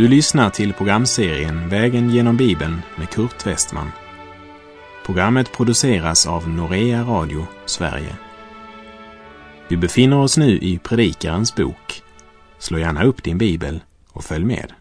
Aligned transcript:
Du 0.00 0.08
lyssnar 0.08 0.50
till 0.50 0.72
programserien 0.72 1.68
Vägen 1.68 2.10
genom 2.10 2.36
Bibeln 2.36 2.76
med 2.96 3.10
Kurt 3.10 3.46
Westman. 3.46 3.90
Programmet 5.06 5.52
produceras 5.52 6.26
av 6.26 6.48
Norea 6.48 7.02
Radio 7.02 7.46
Sverige. 7.66 8.16
Vi 9.68 9.76
befinner 9.76 10.18
oss 10.18 10.36
nu 10.36 10.58
i 10.58 10.78
Predikarens 10.78 11.54
bok. 11.54 12.02
Slå 12.58 12.78
gärna 12.78 13.04
upp 13.04 13.22
din 13.22 13.38
bibel 13.38 13.80
och 14.12 14.24
följ 14.24 14.44
med. 14.44 14.72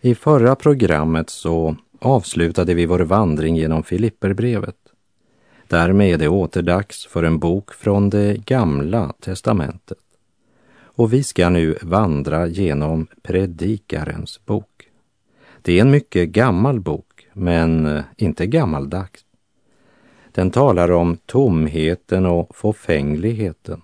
I 0.00 0.14
förra 0.14 0.54
programmet 0.54 1.30
så 1.30 1.76
avslutade 1.98 2.74
vi 2.74 2.86
vår 2.86 3.00
vandring 3.00 3.56
genom 3.56 3.82
Filipperbrevet. 3.82 4.76
Därmed 5.66 6.08
är 6.08 6.18
det 6.18 6.28
återdags 6.28 7.06
för 7.06 7.22
en 7.22 7.38
bok 7.38 7.74
från 7.74 8.10
det 8.10 8.44
gamla 8.44 9.12
testamentet. 9.20 9.98
Och 10.98 11.12
vi 11.12 11.22
ska 11.22 11.48
nu 11.48 11.78
vandra 11.82 12.46
genom 12.46 13.06
Predikarens 13.22 14.40
bok. 14.46 14.88
Det 15.62 15.78
är 15.78 15.80
en 15.80 15.90
mycket 15.90 16.28
gammal 16.28 16.80
bok, 16.80 17.26
men 17.32 17.86
eh, 17.86 18.04
inte 18.16 18.46
gammaldags. 18.46 19.24
Den 20.32 20.50
talar 20.50 20.90
om 20.90 21.16
tomheten 21.16 22.26
och 22.26 22.56
fåfängligheten 22.56 23.82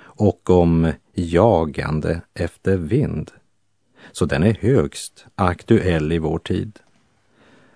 och 0.00 0.50
om 0.50 0.92
jagande 1.14 2.20
efter 2.34 2.76
vind. 2.76 3.30
Så 4.12 4.26
den 4.26 4.42
är 4.42 4.54
högst 4.60 5.26
aktuell 5.34 6.12
i 6.12 6.18
vår 6.18 6.38
tid. 6.38 6.78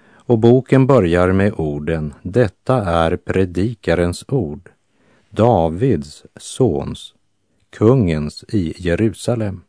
Och 0.06 0.38
boken 0.38 0.86
börjar 0.86 1.32
med 1.32 1.52
orden 1.56 2.14
Detta 2.22 2.84
är 2.84 3.16
predikarens 3.16 4.24
ord, 4.28 4.70
Davids 5.30 6.24
sons, 6.36 7.14
kungens 7.74 8.44
i 8.48 8.74
Jerusalem. 8.76 9.60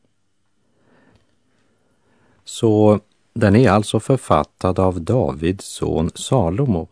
Så 2.43 2.99
den 3.33 3.55
är 3.55 3.69
alltså 3.69 3.99
författad 3.99 4.79
av 4.79 5.01
Davids 5.01 5.65
son 5.65 6.09
Salomo. 6.15 6.87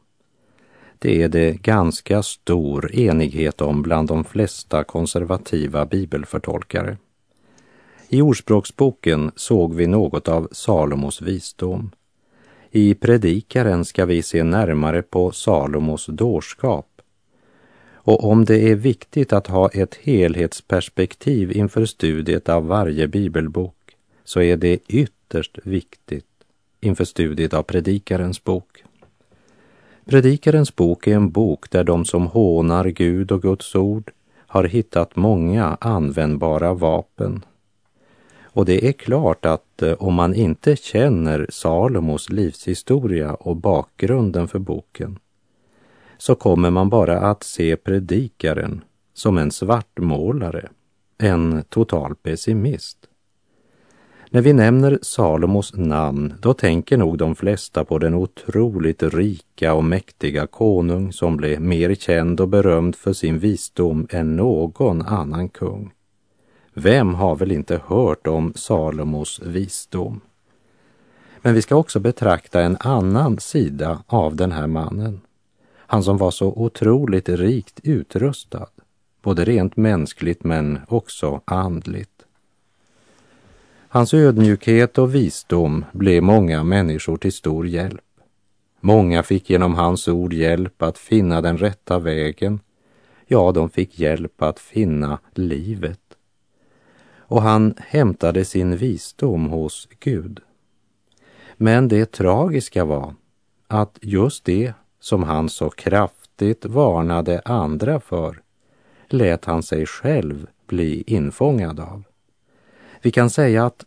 Det 1.00 1.24
är 1.24 1.30
det 1.30 1.62
ganska 1.62 2.24
stor 2.24 2.96
enighet 2.96 3.62
om 3.62 3.82
bland 3.82 4.08
de 4.08 4.24
flesta 4.24 4.84
konservativa 4.84 5.86
bibelförtolkare. 5.86 6.98
I 8.10 8.22
Ordspråksboken 8.22 9.32
såg 9.36 9.74
vi 9.74 9.88
något 9.88 10.28
av 10.28 10.48
Salomos 10.52 11.22
visdom. 11.22 11.92
I 12.72 12.94
Predikaren 12.94 13.86
ska 13.86 14.06
vi 14.06 14.22
se 14.24 14.44
närmare 14.44 15.02
på 15.02 15.32
Salomos 15.32 16.06
dårskap. 16.06 16.93
Och 18.04 18.24
om 18.24 18.46
det 18.46 18.72
är 18.72 18.76
viktigt 18.76 19.34
att 19.34 19.48
ha 19.48 19.70
ett 19.70 19.96
helhetsperspektiv 19.96 21.52
inför 21.52 21.86
studiet 21.86 22.50
av 22.50 22.68
varje 22.68 23.08
bibelbok 23.08 23.76
så 24.24 24.42
är 24.42 24.58
det 24.58 24.80
ytterst 24.88 25.58
viktigt 25.64 26.26
inför 26.82 27.06
studiet 27.06 27.54
av 27.54 27.64
Predikarens 27.64 28.44
bok. 28.44 28.84
Predikarens 30.06 30.76
bok 30.76 31.08
är 31.08 31.16
en 31.16 31.32
bok 31.32 31.72
där 31.72 31.84
de 31.84 32.06
som 32.06 32.28
hånar 32.28 32.86
Gud 32.86 33.32
och 33.32 33.42
Guds 33.42 33.76
ord 33.76 34.12
har 34.38 34.64
hittat 34.64 35.16
många 35.16 35.78
användbara 35.82 36.74
vapen. 36.74 37.46
Och 38.44 38.66
det 38.66 38.88
är 38.88 38.92
klart 38.92 39.46
att 39.46 39.82
eh, 39.82 39.94
om 39.94 40.14
man 40.14 40.34
inte 40.34 40.76
känner 40.76 41.48
Salomos 41.50 42.30
livshistoria 42.30 43.34
och 43.34 43.56
bakgrunden 43.56 44.48
för 44.48 44.60
boken 44.60 45.20
så 46.18 46.36
kommer 46.36 46.72
man 46.72 46.90
bara 46.90 47.20
att 47.20 47.44
se 47.44 47.76
predikaren 47.76 48.82
som 49.14 49.38
en 49.38 49.52
svartmålare, 49.52 50.70
en 51.18 51.64
total 51.70 52.16
pessimist. 52.16 52.98
När 54.30 54.42
vi 54.42 54.54
nämner 54.54 55.00
Salomos 55.02 55.74
namn, 55.76 56.34
då 56.42 56.54
tänker 56.54 56.98
nog 56.98 57.18
de 57.18 57.36
flesta 57.36 57.86
på 57.86 57.98
den 57.98 58.14
otroligt 58.14 59.04
rika 59.04 59.74
och 59.74 59.84
mäktiga 59.84 60.48
konung 60.48 61.14
som 61.14 61.38
blev 61.38 61.62
mer 61.62 61.96
känd 61.96 62.42
och 62.42 62.48
berömd 62.48 62.96
för 62.96 63.14
sin 63.14 63.40
visdom 63.40 64.08
än 64.10 64.36
någon 64.36 65.02
annan 65.02 65.50
kung. 65.50 65.94
Vem 66.74 67.14
har 67.14 67.36
väl 67.36 67.52
inte 67.52 67.82
hört 67.86 68.28
om 68.28 68.54
Salomos 68.56 69.42
visdom? 69.44 70.22
Men 71.42 71.54
vi 71.54 71.62
ska 71.62 71.76
också 71.76 72.00
betrakta 72.00 72.62
en 72.62 72.78
annan 72.80 73.40
sida 73.40 74.04
av 74.08 74.36
den 74.36 74.52
här 74.52 74.68
mannen. 74.68 75.22
Han 75.94 76.04
som 76.04 76.18
var 76.18 76.32
så 76.32 76.48
otroligt 76.48 77.30
rikt 77.30 77.80
utrustad, 77.84 78.68
både 79.22 79.46
rent 79.46 79.78
mänskligt 79.78 80.44
men 80.44 80.80
också 80.88 81.42
andligt. 81.46 82.26
Hans 83.88 84.14
ödmjukhet 84.14 84.98
och 84.98 85.16
visdom 85.16 85.86
blev 85.92 86.24
många 86.24 86.64
människor 86.64 87.18
till 87.18 87.34
stor 87.34 87.68
hjälp. 87.68 88.06
Många 88.80 89.24
fick 89.24 89.50
genom 89.50 89.76
hans 89.76 90.08
ord 90.08 90.34
hjälp 90.34 90.82
att 90.82 90.98
finna 90.98 91.42
den 91.42 91.58
rätta 91.58 92.00
vägen. 92.00 92.60
Ja, 93.28 93.52
de 93.52 93.70
fick 93.70 94.00
hjälp 94.00 94.42
att 94.42 94.60
finna 94.60 95.20
livet. 95.34 96.02
Och 97.18 97.42
han 97.42 97.74
hämtade 97.78 98.46
sin 98.46 98.78
visdom 98.78 99.46
hos 99.46 99.88
Gud. 100.00 100.40
Men 101.58 101.88
det 101.88 102.12
tragiska 102.12 102.86
var 102.86 103.16
att 103.68 103.98
just 104.02 104.46
det 104.46 104.74
som 105.04 105.24
han 105.24 105.50
så 105.50 105.70
kraftigt 105.70 106.66
varnade 106.66 107.42
andra 107.46 108.00
för 108.00 108.42
lät 109.08 109.46
han 109.46 109.64
sig 109.64 109.86
själv 109.86 110.48
bli 110.68 111.04
infångad 111.08 111.80
av. 111.80 112.04
Vi 113.02 113.12
kan 113.12 113.30
säga 113.30 113.66
att 113.66 113.86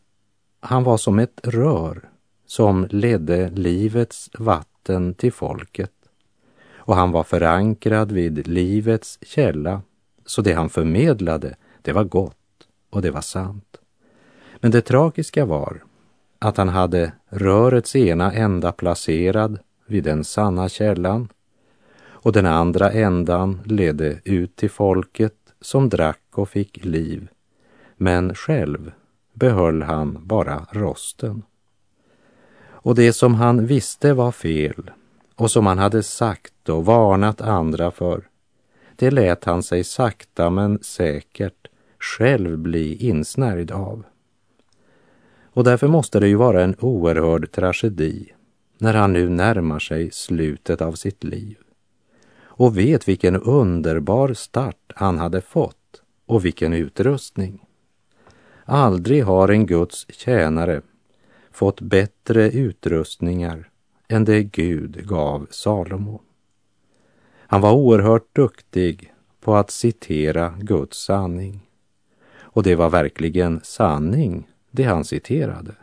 han 0.60 0.84
var 0.84 0.96
som 0.96 1.18
ett 1.18 1.40
rör 1.42 2.10
som 2.46 2.86
ledde 2.90 3.50
livets 3.50 4.30
vatten 4.38 5.14
till 5.14 5.32
folket. 5.32 5.92
Och 6.74 6.96
han 6.96 7.12
var 7.12 7.22
förankrad 7.22 8.12
vid 8.12 8.48
livets 8.48 9.18
källa, 9.22 9.82
så 10.26 10.42
det 10.42 10.52
han 10.52 10.68
förmedlade, 10.68 11.56
det 11.82 11.92
var 11.92 12.04
gott 12.04 12.68
och 12.90 13.02
det 13.02 13.10
var 13.10 13.20
sant. 13.20 13.76
Men 14.60 14.70
det 14.70 14.80
tragiska 14.80 15.44
var 15.44 15.84
att 16.38 16.56
han 16.56 16.68
hade 16.68 17.12
rörets 17.28 17.96
ena 17.96 18.32
ända 18.32 18.72
placerad 18.72 19.58
vid 19.86 20.04
den 20.04 20.24
sanna 20.24 20.68
källan 20.68 21.28
och 22.26 22.32
den 22.32 22.46
andra 22.46 22.90
ändan 22.90 23.60
ledde 23.64 24.20
ut 24.24 24.56
till 24.56 24.70
folket 24.70 25.34
som 25.60 25.88
drack 25.88 26.22
och 26.34 26.48
fick 26.48 26.84
liv. 26.84 27.28
Men 27.96 28.34
själv 28.34 28.92
behöll 29.32 29.82
han 29.82 30.26
bara 30.26 30.66
rosten. 30.70 31.42
Och 32.66 32.94
det 32.94 33.12
som 33.12 33.34
han 33.34 33.66
visste 33.66 34.12
var 34.12 34.32
fel 34.32 34.90
och 35.34 35.50
som 35.50 35.66
han 35.66 35.78
hade 35.78 36.02
sagt 36.02 36.68
och 36.68 36.84
varnat 36.84 37.40
andra 37.40 37.90
för, 37.90 38.28
det 38.96 39.10
lät 39.10 39.44
han 39.44 39.62
sig 39.62 39.84
sakta 39.84 40.50
men 40.50 40.78
säkert 40.82 41.68
själv 41.98 42.58
bli 42.58 42.94
insnärjd 42.94 43.70
av. 43.70 44.04
Och 45.44 45.64
därför 45.64 45.88
måste 45.88 46.20
det 46.20 46.28
ju 46.28 46.34
vara 46.34 46.62
en 46.62 46.76
oerhörd 46.80 47.52
tragedi 47.52 48.32
när 48.78 48.94
han 48.94 49.12
nu 49.12 49.28
närmar 49.28 49.78
sig 49.78 50.10
slutet 50.10 50.80
av 50.80 50.92
sitt 50.92 51.24
liv 51.24 51.56
och 52.38 52.78
vet 52.78 53.08
vilken 53.08 53.36
underbar 53.36 54.34
start 54.34 54.92
han 54.94 55.18
hade 55.18 55.40
fått 55.40 56.02
och 56.26 56.44
vilken 56.44 56.72
utrustning. 56.72 57.64
Aldrig 58.64 59.24
har 59.24 59.48
en 59.48 59.66
Guds 59.66 60.06
tjänare 60.08 60.82
fått 61.50 61.80
bättre 61.80 62.50
utrustningar 62.50 63.70
än 64.08 64.24
det 64.24 64.42
Gud 64.42 65.08
gav 65.08 65.46
Salomo. 65.50 66.22
Han 67.46 67.60
var 67.60 67.72
oerhört 67.72 68.34
duktig 68.34 69.12
på 69.40 69.56
att 69.56 69.70
citera 69.70 70.54
Guds 70.58 71.04
sanning. 71.04 71.60
Och 72.38 72.62
det 72.62 72.74
var 72.74 72.90
verkligen 72.90 73.60
sanning 73.62 74.48
det 74.70 74.82
han 74.82 75.04
citerade. 75.04 75.74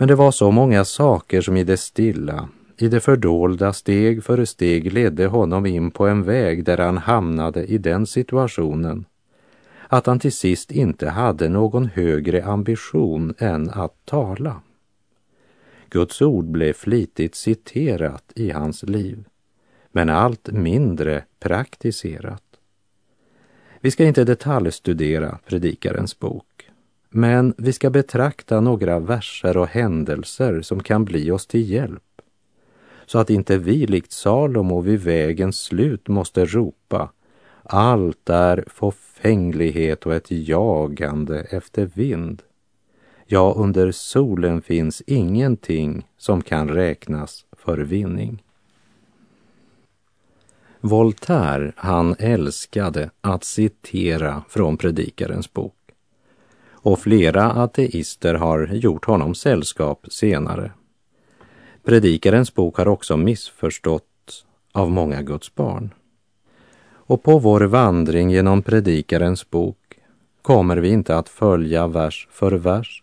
Men 0.00 0.08
det 0.08 0.14
var 0.14 0.30
så 0.30 0.50
många 0.50 0.84
saker 0.84 1.40
som 1.40 1.56
i 1.56 1.64
det 1.64 1.76
stilla, 1.76 2.48
i 2.76 2.88
det 2.88 3.00
fördolda 3.00 3.72
steg 3.72 4.24
för 4.24 4.44
steg 4.44 4.92
ledde 4.92 5.26
honom 5.26 5.66
in 5.66 5.90
på 5.90 6.06
en 6.06 6.22
väg 6.22 6.64
där 6.64 6.78
han 6.78 6.98
hamnade 6.98 7.64
i 7.64 7.78
den 7.78 8.06
situationen 8.06 9.04
att 9.88 10.06
han 10.06 10.18
till 10.18 10.32
sist 10.32 10.70
inte 10.70 11.08
hade 11.08 11.48
någon 11.48 11.86
högre 11.86 12.44
ambition 12.44 13.34
än 13.38 13.70
att 13.70 13.94
tala. 14.04 14.60
Guds 15.90 16.22
ord 16.22 16.44
blev 16.44 16.72
flitigt 16.72 17.34
citerat 17.34 18.32
i 18.34 18.50
hans 18.50 18.82
liv, 18.82 19.24
men 19.92 20.08
allt 20.08 20.52
mindre 20.52 21.24
praktiserat. 21.40 22.44
Vi 23.80 23.90
ska 23.90 24.04
inte 24.04 24.24
detaljstudera 24.24 25.38
Predikarens 25.46 26.18
bok, 26.18 26.49
men 27.10 27.54
vi 27.58 27.72
ska 27.72 27.90
betrakta 27.90 28.60
några 28.60 28.98
verser 28.98 29.56
och 29.56 29.68
händelser 29.68 30.62
som 30.62 30.82
kan 30.82 31.04
bli 31.04 31.30
oss 31.30 31.46
till 31.46 31.70
hjälp 31.70 32.02
så 33.06 33.18
att 33.18 33.30
inte 33.30 33.58
vi 33.58 33.86
likt 33.86 34.12
Salomo 34.12 34.80
vid 34.80 35.00
vägens 35.00 35.60
slut 35.60 36.08
måste 36.08 36.44
ropa 36.44 37.10
allt 37.72 38.30
är 38.30 38.64
förfänglighet 38.66 40.06
och 40.06 40.14
ett 40.14 40.30
jagande 40.30 41.40
efter 41.40 41.90
vind. 41.94 42.42
Ja, 43.26 43.54
under 43.56 43.92
solen 43.92 44.62
finns 44.62 45.02
ingenting 45.06 46.06
som 46.16 46.42
kan 46.42 46.68
räknas 46.68 47.44
för 47.52 47.78
vinning. 47.78 48.42
Voltaire, 50.80 51.72
han 51.76 52.16
älskade 52.18 53.10
att 53.20 53.44
citera 53.44 54.42
från 54.48 54.76
Predikarens 54.76 55.52
bok. 55.52 55.79
Och 56.82 56.98
flera 56.98 57.52
ateister 57.52 58.34
har 58.34 58.66
gjort 58.66 59.04
honom 59.04 59.34
sällskap 59.34 60.06
senare. 60.10 60.72
Predikarens 61.84 62.54
bok 62.54 62.76
har 62.76 62.88
också 62.88 63.16
missförståtts 63.16 64.46
av 64.72 64.90
många 64.90 65.22
Guds 65.22 65.54
barn. 65.54 65.94
Och 66.92 67.22
på 67.22 67.38
vår 67.38 67.60
vandring 67.60 68.30
genom 68.30 68.62
Predikarens 68.62 69.50
bok 69.50 69.76
kommer 70.42 70.76
vi 70.76 70.88
inte 70.88 71.16
att 71.16 71.28
följa 71.28 71.86
vers 71.86 72.28
för 72.30 72.52
vers, 72.52 73.02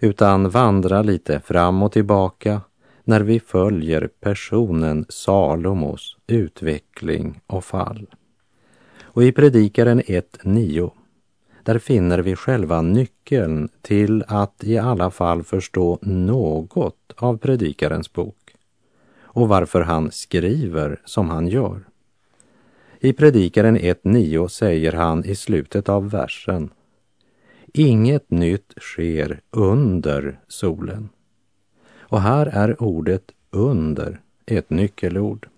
utan 0.00 0.50
vandra 0.50 1.02
lite 1.02 1.40
fram 1.40 1.82
och 1.82 1.92
tillbaka 1.92 2.60
när 3.04 3.20
vi 3.20 3.40
följer 3.40 4.08
personen 4.20 5.06
Salomos 5.08 6.16
utveckling 6.26 7.40
och 7.46 7.64
fall. 7.64 8.06
Och 9.02 9.24
i 9.24 9.32
Predikaren 9.32 10.00
1.9 10.02 10.90
där 11.68 11.78
finner 11.78 12.18
vi 12.18 12.36
själva 12.36 12.82
nyckeln 12.82 13.68
till 13.82 14.24
att 14.28 14.64
i 14.64 14.78
alla 14.78 15.10
fall 15.10 15.42
förstå 15.42 15.98
något 16.02 17.12
av 17.16 17.38
Predikarens 17.38 18.12
bok 18.12 18.54
och 19.20 19.48
varför 19.48 19.80
han 19.80 20.10
skriver 20.10 21.00
som 21.04 21.30
han 21.30 21.48
gör. 21.48 21.80
I 23.00 23.12
Predikaren 23.12 23.78
1.9 23.78 24.48
säger 24.48 24.92
han 24.92 25.24
i 25.24 25.34
slutet 25.34 25.88
av 25.88 26.10
versen 26.10 26.70
Inget 27.72 28.30
nytt 28.30 28.74
sker 28.80 29.40
under 29.50 30.40
solen. 30.48 31.08
Och 31.98 32.20
här 32.20 32.46
är 32.46 32.82
ordet 32.82 33.30
under 33.50 34.20
ett 34.46 34.70
nyckelord. 34.70 35.48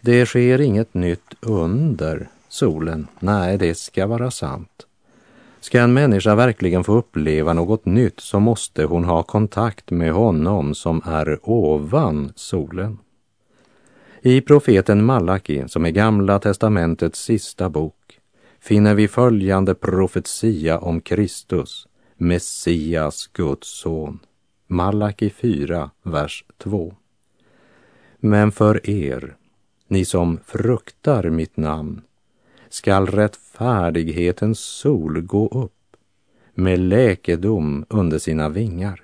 Det 0.00 0.26
sker 0.26 0.60
inget 0.60 0.94
nytt 0.94 1.34
under 1.40 2.28
solen. 2.48 3.06
Nej, 3.20 3.58
det 3.58 3.74
ska 3.74 4.06
vara 4.06 4.30
sant. 4.30 4.84
Ska 5.60 5.80
en 5.80 5.92
människa 5.92 6.34
verkligen 6.34 6.84
få 6.84 6.92
uppleva 6.92 7.52
något 7.52 7.84
nytt 7.84 8.20
så 8.20 8.40
måste 8.40 8.84
hon 8.84 9.04
ha 9.04 9.22
kontakt 9.22 9.90
med 9.90 10.12
honom 10.12 10.74
som 10.74 11.02
är 11.04 11.38
ovan 11.42 12.32
solen. 12.34 12.98
I 14.22 14.40
profeten 14.40 15.04
Malaki, 15.04 15.68
som 15.68 15.86
är 15.86 15.90
Gamla 15.90 16.38
testamentets 16.38 17.20
sista 17.20 17.68
bok, 17.70 18.20
finner 18.60 18.94
vi 18.94 19.08
följande 19.08 19.74
profetia 19.74 20.78
om 20.78 21.00
Kristus, 21.00 21.88
Messias, 22.16 23.26
Guds 23.32 23.68
son. 23.68 24.18
Malaki 24.66 25.30
4, 25.30 25.90
vers 26.02 26.44
2. 26.58 26.94
Men 28.20 28.52
för 28.52 28.90
er, 28.90 29.36
ni 29.88 30.04
som 30.04 30.38
fruktar 30.44 31.30
mitt 31.30 31.56
namn, 31.56 32.02
skall 32.70 33.06
rättfärdighetens 33.06 34.58
sol 34.58 35.20
gå 35.20 35.48
upp 35.48 35.96
med 36.54 36.78
läkedom 36.78 37.84
under 37.88 38.18
sina 38.18 38.48
vingar. 38.48 39.02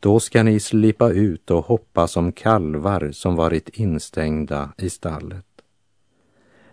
Då 0.00 0.20
ska 0.20 0.42
ni 0.42 0.60
slippa 0.60 1.10
ut 1.10 1.50
och 1.50 1.64
hoppa 1.64 2.08
som 2.08 2.32
kalvar 2.32 3.10
som 3.12 3.36
varit 3.36 3.68
instängda 3.68 4.72
i 4.78 4.90
stallet. 4.90 5.44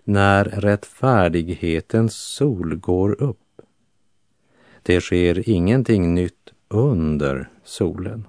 När 0.04 0.46
rättfärdighetens 0.46 2.16
sol 2.16 2.76
går 2.76 3.22
upp. 3.22 3.62
Det 4.84 5.02
sker 5.02 5.50
ingenting 5.50 6.14
nytt 6.14 6.50
under 6.68 7.50
solen. 7.64 8.28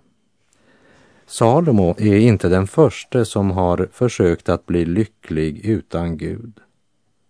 Salomo 1.27 1.95
är 1.99 2.17
inte 2.17 2.49
den 2.49 2.67
första 2.67 3.25
som 3.25 3.51
har 3.51 3.89
försökt 3.93 4.49
att 4.49 4.67
bli 4.67 4.85
lycklig 4.85 5.67
utan 5.67 6.17
Gud. 6.17 6.61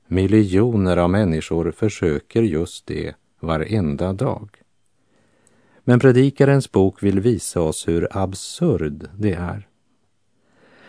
Miljoner 0.07 0.97
av 0.97 1.11
människor 1.11 1.71
försöker 1.71 2.43
just 2.43 2.87
det 2.87 3.15
varenda 3.41 4.13
dag. 4.13 4.49
Men 5.85 6.01
predikarens 6.01 6.73
bok 6.73 7.03
vill 7.03 7.21
visa 7.21 7.61
oss 7.61 7.89
hur 7.89 8.09
absurd 8.11 9.09
det 9.19 9.33
är. 9.33 9.69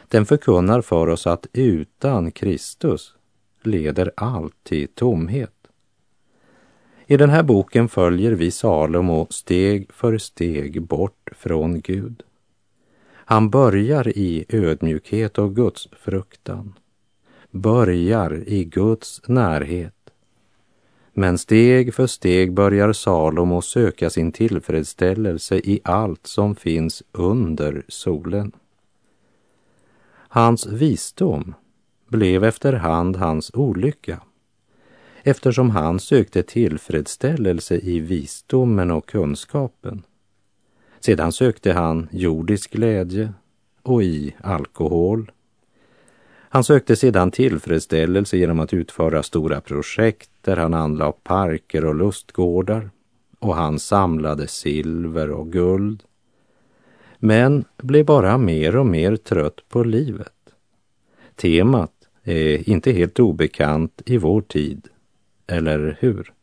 Den 0.07 0.25
förkunnar 0.25 0.81
för 0.81 1.07
oss 1.07 1.27
att 1.27 1.47
utan 1.53 2.31
Kristus 2.31 3.15
leder 3.63 4.11
allt 4.17 4.63
till 4.63 4.87
tomhet. 4.87 5.51
I 7.07 7.17
den 7.17 7.29
här 7.29 7.43
boken 7.43 7.89
följer 7.89 8.31
vi 8.31 8.51
Salomo 8.51 9.27
steg 9.29 9.93
för 9.93 10.17
steg 10.17 10.81
bort 10.81 11.29
från 11.31 11.81
Gud. 11.81 12.23
Han 13.27 13.49
börjar 13.49 14.17
i 14.17 14.45
ödmjukhet 14.49 15.37
och 15.37 15.55
Guds 15.55 15.87
fruktan, 15.91 16.73
börjar 17.55 18.43
i 18.47 18.63
Guds 18.63 19.21
närhet. 19.27 19.93
Men 21.13 21.37
steg 21.37 21.93
för 21.93 22.07
steg 22.07 22.53
börjar 22.53 22.93
Salomo 22.93 23.61
söka 23.61 24.09
sin 24.09 24.31
tillfredsställelse 24.31 25.55
i 25.55 25.79
allt 25.83 26.27
som 26.27 26.55
finns 26.55 27.03
under 27.11 27.83
solen. 27.87 28.51
Hans 30.11 30.67
visdom 30.67 31.53
blev 32.07 32.43
efterhand 32.43 33.15
hans 33.15 33.51
olycka 33.53 34.21
eftersom 35.23 35.69
han 35.69 35.99
sökte 35.99 36.43
tillfredsställelse 36.43 37.75
i 37.75 37.99
visdomen 37.99 38.91
och 38.91 39.05
kunskapen. 39.05 40.03
Sedan 40.99 41.31
sökte 41.31 41.73
han 41.73 42.07
jordisk 42.11 42.71
glädje 42.71 43.33
och 43.83 44.03
i 44.03 44.35
alkohol. 44.41 45.31
Han 46.55 46.63
sökte 46.63 46.95
sedan 46.95 47.31
tillfredsställelse 47.31 48.37
genom 48.37 48.59
att 48.59 48.73
utföra 48.73 49.23
stora 49.23 49.61
projekt 49.61 50.29
där 50.41 50.57
han 50.57 50.73
anlade 50.73 51.13
parker 51.23 51.85
och 51.85 51.95
lustgårdar 51.95 52.89
och 53.39 53.55
han 53.55 53.79
samlade 53.79 54.47
silver 54.47 55.31
och 55.31 55.51
guld. 55.51 56.03
Men 57.19 57.65
blev 57.77 58.05
bara 58.05 58.37
mer 58.37 58.75
och 58.75 58.85
mer 58.85 59.15
trött 59.15 59.69
på 59.69 59.83
livet. 59.83 60.33
Temat 61.35 61.93
är 62.23 62.69
inte 62.69 62.91
helt 62.91 63.19
obekant 63.19 64.01
i 64.05 64.17
vår 64.17 64.41
tid 64.41 64.87
eller 65.47 65.97
hur? 65.99 66.33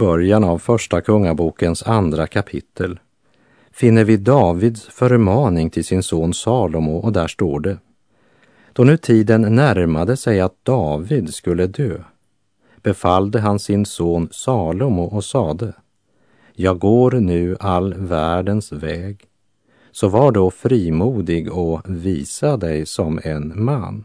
Början 0.00 0.44
av 0.44 0.58
Första 0.58 1.00
Kungabokens 1.00 1.82
andra 1.82 2.26
kapitel 2.26 2.98
finner 3.72 4.04
vi 4.04 4.16
Davids 4.16 4.82
förmaning 4.82 5.70
till 5.70 5.84
sin 5.84 6.02
son 6.02 6.34
Salomo 6.34 6.96
och 6.96 7.12
där 7.12 7.28
står 7.28 7.60
det 7.60 7.78
Då 8.72 8.84
nu 8.84 8.96
tiden 8.96 9.54
närmade 9.54 10.16
sig 10.16 10.40
att 10.40 10.54
David 10.62 11.34
skulle 11.34 11.66
dö 11.66 11.98
befallde 12.82 13.40
han 13.40 13.58
sin 13.58 13.86
son 13.86 14.28
Salomo 14.32 15.02
och 15.02 15.24
sade 15.24 15.72
Jag 16.52 16.78
går 16.78 17.10
nu 17.10 17.56
all 17.60 17.94
världens 17.94 18.72
väg 18.72 19.24
så 19.92 20.08
var 20.08 20.32
då 20.32 20.50
frimodig 20.50 21.52
och 21.52 21.80
visa 21.84 22.56
dig 22.56 22.86
som 22.86 23.20
en 23.24 23.64
man. 23.64 24.04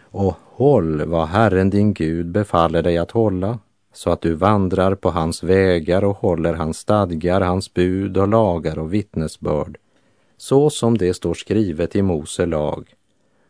Och 0.00 0.34
håll 0.44 1.04
vad 1.04 1.28
Herren 1.28 1.70
din 1.70 1.94
Gud 1.94 2.26
befaller 2.26 2.82
dig 2.82 2.98
att 2.98 3.10
hålla 3.10 3.58
så 3.96 4.10
att 4.10 4.20
du 4.20 4.34
vandrar 4.34 4.94
på 4.94 5.10
hans 5.10 5.42
vägar 5.42 6.04
och 6.04 6.16
håller 6.16 6.54
hans 6.54 6.78
stadgar, 6.78 7.40
hans 7.40 7.74
bud 7.74 8.16
och 8.16 8.28
lagar 8.28 8.78
och 8.78 8.94
vittnesbörd, 8.94 9.78
så 10.36 10.70
som 10.70 10.98
det 10.98 11.14
står 11.14 11.34
skrivet 11.34 11.96
i 11.96 12.02
Mose 12.02 12.46
lag, 12.46 12.94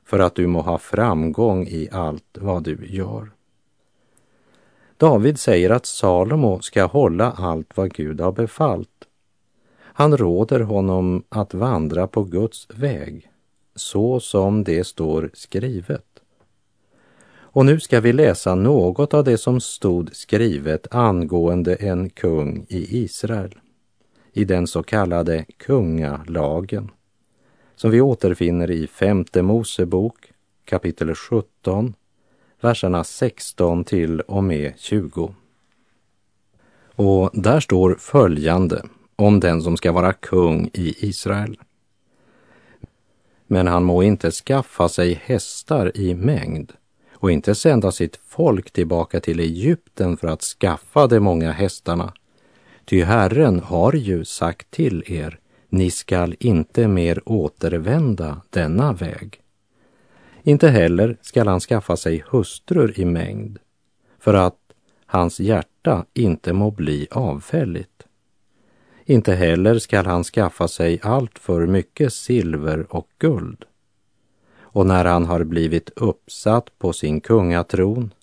för 0.04 0.18
att 0.18 0.34
du 0.34 0.46
må 0.46 0.60
ha 0.60 0.78
framgång 0.78 1.66
i 1.66 1.88
allt 1.92 2.38
vad 2.38 2.62
du 2.62 2.78
gör. 2.86 3.30
David 4.96 5.40
säger 5.40 5.70
att 5.70 5.86
Salomo 5.86 6.60
ska 6.60 6.84
hålla 6.84 7.32
allt 7.32 7.76
vad 7.76 7.92
Gud 7.92 8.20
har 8.20 8.32
befallt. 8.32 9.04
Han 9.78 10.16
råder 10.16 10.60
honom 10.60 11.22
att 11.28 11.54
vandra 11.54 12.06
på 12.06 12.24
Guds 12.24 12.68
väg, 12.70 13.30
så 13.74 14.20
som 14.20 14.64
det 14.64 14.84
står 14.84 15.30
skrivet. 15.34 16.15
Och 17.56 17.66
nu 17.66 17.80
ska 17.80 18.00
vi 18.00 18.12
läsa 18.12 18.54
något 18.54 19.14
av 19.14 19.24
det 19.24 19.38
som 19.38 19.60
stod 19.60 20.16
skrivet 20.16 20.94
angående 20.94 21.74
en 21.74 22.10
kung 22.10 22.66
i 22.68 23.02
Israel 23.02 23.54
i 24.32 24.44
den 24.44 24.66
så 24.66 24.82
kallade 24.82 25.44
kungalagen 25.56 26.90
som 27.76 27.90
vi 27.90 28.00
återfinner 28.00 28.70
i 28.70 28.86
femte 28.86 29.42
Mosebok 29.42 30.32
kapitel 30.64 31.14
17, 31.14 31.94
verserna 32.60 33.04
16 33.04 33.84
till 33.84 34.20
och 34.20 34.44
med 34.44 34.72
20. 34.76 35.34
Och 36.94 37.30
där 37.32 37.60
står 37.60 37.94
följande 37.94 38.82
om 39.16 39.40
den 39.40 39.62
som 39.62 39.76
ska 39.76 39.92
vara 39.92 40.12
kung 40.12 40.70
i 40.72 40.94
Israel. 41.08 41.58
Men 43.46 43.66
han 43.66 43.84
må 43.84 44.02
inte 44.02 44.30
skaffa 44.30 44.88
sig 44.88 45.20
hästar 45.24 45.92
i 45.94 46.14
mängd 46.14 46.72
och 47.18 47.30
inte 47.30 47.54
sända 47.54 47.92
sitt 47.92 48.20
folk 48.26 48.70
tillbaka 48.70 49.20
till 49.20 49.40
Egypten 49.40 50.16
för 50.16 50.28
att 50.28 50.42
skaffa 50.42 51.06
de 51.06 51.20
många 51.20 51.52
hästarna. 51.52 52.12
Ty 52.84 53.02
Herren 53.02 53.60
har 53.60 53.92
ju 53.92 54.24
sagt 54.24 54.70
till 54.70 55.04
er, 55.06 55.38
ni 55.68 55.90
skall 55.90 56.36
inte 56.40 56.88
mer 56.88 57.22
återvända 57.24 58.40
denna 58.50 58.92
väg. 58.92 59.40
Inte 60.42 60.68
heller 60.68 61.16
skall 61.22 61.48
han 61.48 61.60
skaffa 61.60 61.96
sig 61.96 62.24
hustrur 62.28 63.00
i 63.00 63.04
mängd, 63.04 63.58
för 64.18 64.34
att 64.34 64.58
hans 65.06 65.40
hjärta 65.40 66.04
inte 66.14 66.52
må 66.52 66.70
bli 66.70 67.06
avfälligt. 67.10 68.06
Inte 69.04 69.34
heller 69.34 69.78
skall 69.78 70.06
han 70.06 70.24
skaffa 70.24 70.68
sig 70.68 71.00
allt 71.02 71.38
för 71.38 71.66
mycket 71.66 72.12
silver 72.12 72.86
och 72.90 73.08
guld. 73.18 73.64
Och 74.76 74.86
när 74.86 75.04
han 75.04 75.24
har 75.26 75.44
blivit 75.44 75.90
uppsatt 75.96 76.78
på 76.78 76.92
sin 76.92 77.20
kungatron 77.20 78.14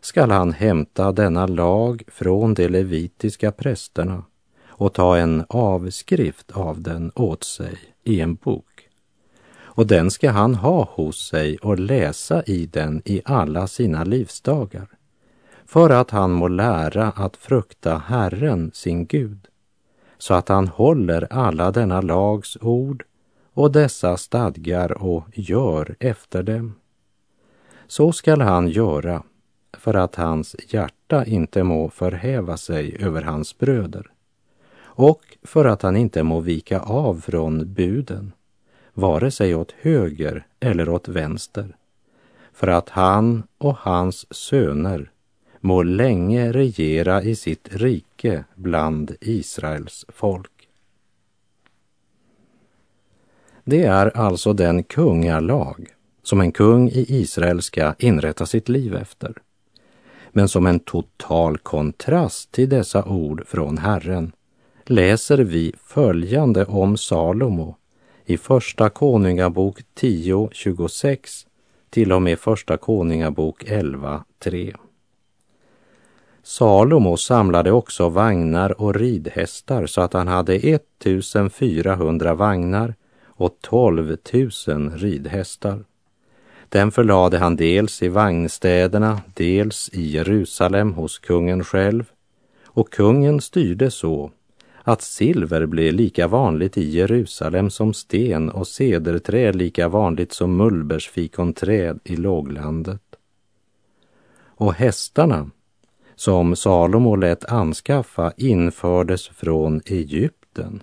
skall 0.00 0.30
han 0.30 0.52
hämta 0.52 1.12
denna 1.12 1.46
lag 1.46 2.02
från 2.08 2.54
de 2.54 2.68
levitiska 2.68 3.52
prästerna 3.52 4.22
och 4.68 4.92
ta 4.92 5.16
en 5.16 5.44
avskrift 5.48 6.50
av 6.52 6.80
den 6.80 7.12
åt 7.14 7.44
sig 7.44 7.78
i 8.04 8.20
en 8.20 8.34
bok. 8.34 8.88
Och 9.58 9.86
den 9.86 10.10
ska 10.10 10.30
han 10.30 10.54
ha 10.54 10.88
hos 10.92 11.28
sig 11.28 11.58
och 11.58 11.78
läsa 11.78 12.42
i 12.42 12.66
den 12.66 13.02
i 13.04 13.22
alla 13.24 13.66
sina 13.66 14.04
livsdagar, 14.04 14.88
för 15.66 15.90
att 15.90 16.10
han 16.10 16.32
må 16.32 16.48
lära 16.48 17.10
att 17.10 17.36
frukta 17.36 17.98
Herren, 18.06 18.70
sin 18.74 19.06
Gud, 19.06 19.48
så 20.18 20.34
att 20.34 20.48
han 20.48 20.68
håller 20.68 21.32
alla 21.32 21.70
denna 21.70 22.00
lags 22.00 22.56
ord 22.60 23.05
och 23.56 23.72
dessa 23.72 24.16
stadgar 24.16 25.02
och 25.02 25.24
gör 25.34 25.96
efter 26.00 26.42
dem. 26.42 26.74
Så 27.86 28.12
skall 28.12 28.40
han 28.40 28.68
göra 28.68 29.22
för 29.72 29.94
att 29.94 30.14
hans 30.14 30.56
hjärta 30.68 31.24
inte 31.24 31.62
må 31.62 31.90
förhäva 31.90 32.56
sig 32.56 32.96
över 33.00 33.22
hans 33.22 33.58
bröder 33.58 34.10
och 34.78 35.22
för 35.42 35.64
att 35.64 35.82
han 35.82 35.96
inte 35.96 36.22
må 36.22 36.40
vika 36.40 36.80
av 36.80 37.20
från 37.20 37.74
buden, 37.74 38.32
vare 38.94 39.30
sig 39.30 39.54
åt 39.54 39.72
höger 39.72 40.46
eller 40.60 40.88
åt 40.88 41.08
vänster, 41.08 41.76
för 42.52 42.66
att 42.66 42.88
han 42.88 43.42
och 43.58 43.76
hans 43.76 44.34
söner 44.34 45.10
må 45.60 45.82
länge 45.82 46.52
regera 46.52 47.22
i 47.22 47.36
sitt 47.36 47.68
rike 47.72 48.44
bland 48.54 49.16
Israels 49.20 50.04
folk. 50.08 50.55
Det 53.68 53.82
är 53.82 54.16
alltså 54.16 54.52
den 54.52 54.82
kungalag 54.82 55.86
som 56.22 56.40
en 56.40 56.52
kung 56.52 56.88
i 56.88 57.06
Israel 57.08 57.62
ska 57.62 57.94
inrätta 57.98 58.46
sitt 58.46 58.68
liv 58.68 58.94
efter. 58.96 59.32
Men 60.30 60.48
som 60.48 60.66
en 60.66 60.80
total 60.80 61.58
kontrast 61.58 62.52
till 62.52 62.68
dessa 62.68 63.04
ord 63.04 63.46
från 63.46 63.78
Herren 63.78 64.32
läser 64.84 65.38
vi 65.38 65.72
följande 65.84 66.64
om 66.64 66.96
Salomo 66.96 67.76
i 68.24 68.38
Första 68.38 68.90
Konungabok 68.90 69.80
10.26 70.00 71.46
till 71.90 72.12
och 72.12 72.22
med 72.22 72.38
Första 72.38 72.76
Konungabok 72.76 73.64
11.3. 73.64 74.76
Salomo 76.42 77.16
samlade 77.16 77.72
också 77.72 78.08
vagnar 78.08 78.80
och 78.80 78.94
ridhästar 78.94 79.86
så 79.86 80.00
att 80.00 80.12
han 80.12 80.28
hade 80.28 80.54
1400 80.54 82.34
vagnar 82.34 82.94
och 83.36 83.58
12 83.60 84.16
000 84.32 84.90
ridhästar. 84.90 85.84
Den 86.68 86.90
förlade 86.90 87.38
han 87.38 87.56
dels 87.56 88.02
i 88.02 88.08
vagnstäderna, 88.08 89.20
dels 89.34 89.90
i 89.92 90.02
Jerusalem 90.02 90.92
hos 90.92 91.18
kungen 91.18 91.64
själv. 91.64 92.04
Och 92.64 92.92
kungen 92.92 93.40
styrde 93.40 93.90
så 93.90 94.30
att 94.82 95.02
silver 95.02 95.66
blev 95.66 95.92
lika 95.92 96.28
vanligt 96.28 96.78
i 96.78 96.90
Jerusalem 96.90 97.70
som 97.70 97.94
sten 97.94 98.50
och 98.50 98.68
cederträd 98.68 99.56
lika 99.56 99.88
vanligt 99.88 100.32
som 100.32 100.56
mullbärsfikonträd 100.56 101.98
i 102.04 102.16
låglandet. 102.16 103.02
Och 104.58 104.74
hästarna 104.74 105.50
som 106.14 106.56
Salomo 106.56 107.16
lät 107.16 107.44
anskaffa 107.44 108.32
infördes 108.36 109.28
från 109.28 109.80
Egypten. 109.86 110.82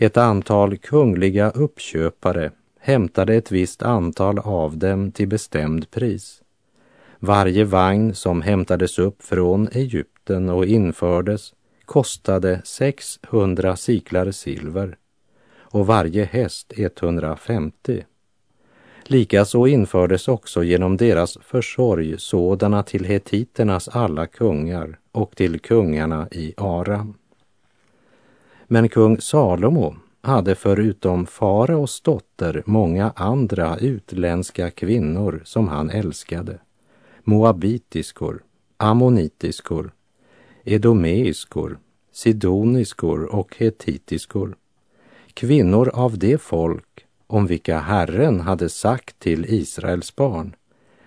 Ett 0.00 0.16
antal 0.16 0.76
kungliga 0.76 1.50
uppköpare 1.50 2.50
hämtade 2.80 3.34
ett 3.34 3.52
visst 3.52 3.82
antal 3.82 4.38
av 4.38 4.78
dem 4.78 5.12
till 5.12 5.28
bestämd 5.28 5.90
pris. 5.90 6.42
Varje 7.18 7.64
vagn 7.64 8.14
som 8.14 8.42
hämtades 8.42 8.98
upp 8.98 9.22
från 9.22 9.68
Egypten 9.72 10.48
och 10.48 10.66
infördes 10.66 11.52
kostade 11.84 12.60
600 12.64 13.76
siklar 13.76 14.30
silver 14.30 14.96
och 15.56 15.86
varje 15.86 16.24
häst 16.24 16.72
150. 16.76 18.04
Likaså 19.02 19.66
infördes 19.66 20.28
också 20.28 20.64
genom 20.64 20.96
deras 20.96 21.38
försorg 21.42 22.14
sådana 22.18 22.82
till 22.82 23.04
hetiternas 23.04 23.88
alla 23.88 24.26
kungar 24.26 24.98
och 25.12 25.36
till 25.36 25.60
kungarna 25.60 26.28
i 26.30 26.54
Aram. 26.56 27.17
Men 28.70 28.88
kung 28.88 29.20
Salomo 29.20 29.96
hade 30.20 30.54
förutom 30.54 31.26
faraos 31.26 32.00
dotter 32.00 32.62
många 32.66 33.12
andra 33.16 33.76
utländska 33.76 34.70
kvinnor 34.70 35.42
som 35.44 35.68
han 35.68 35.90
älskade. 35.90 36.58
Moabitiskor, 37.24 38.42
ammonitiskor, 38.76 39.92
edomeiskor, 40.64 41.78
sidoniskor 42.12 43.34
och 43.34 43.56
hetitiskor. 43.58 44.56
Kvinnor 45.34 45.88
av 45.94 46.18
det 46.18 46.38
folk 46.38 47.06
om 47.26 47.46
vilka 47.46 47.78
Herren 47.78 48.40
hade 48.40 48.68
sagt 48.68 49.18
till 49.18 49.44
Israels 49.48 50.16
barn, 50.16 50.56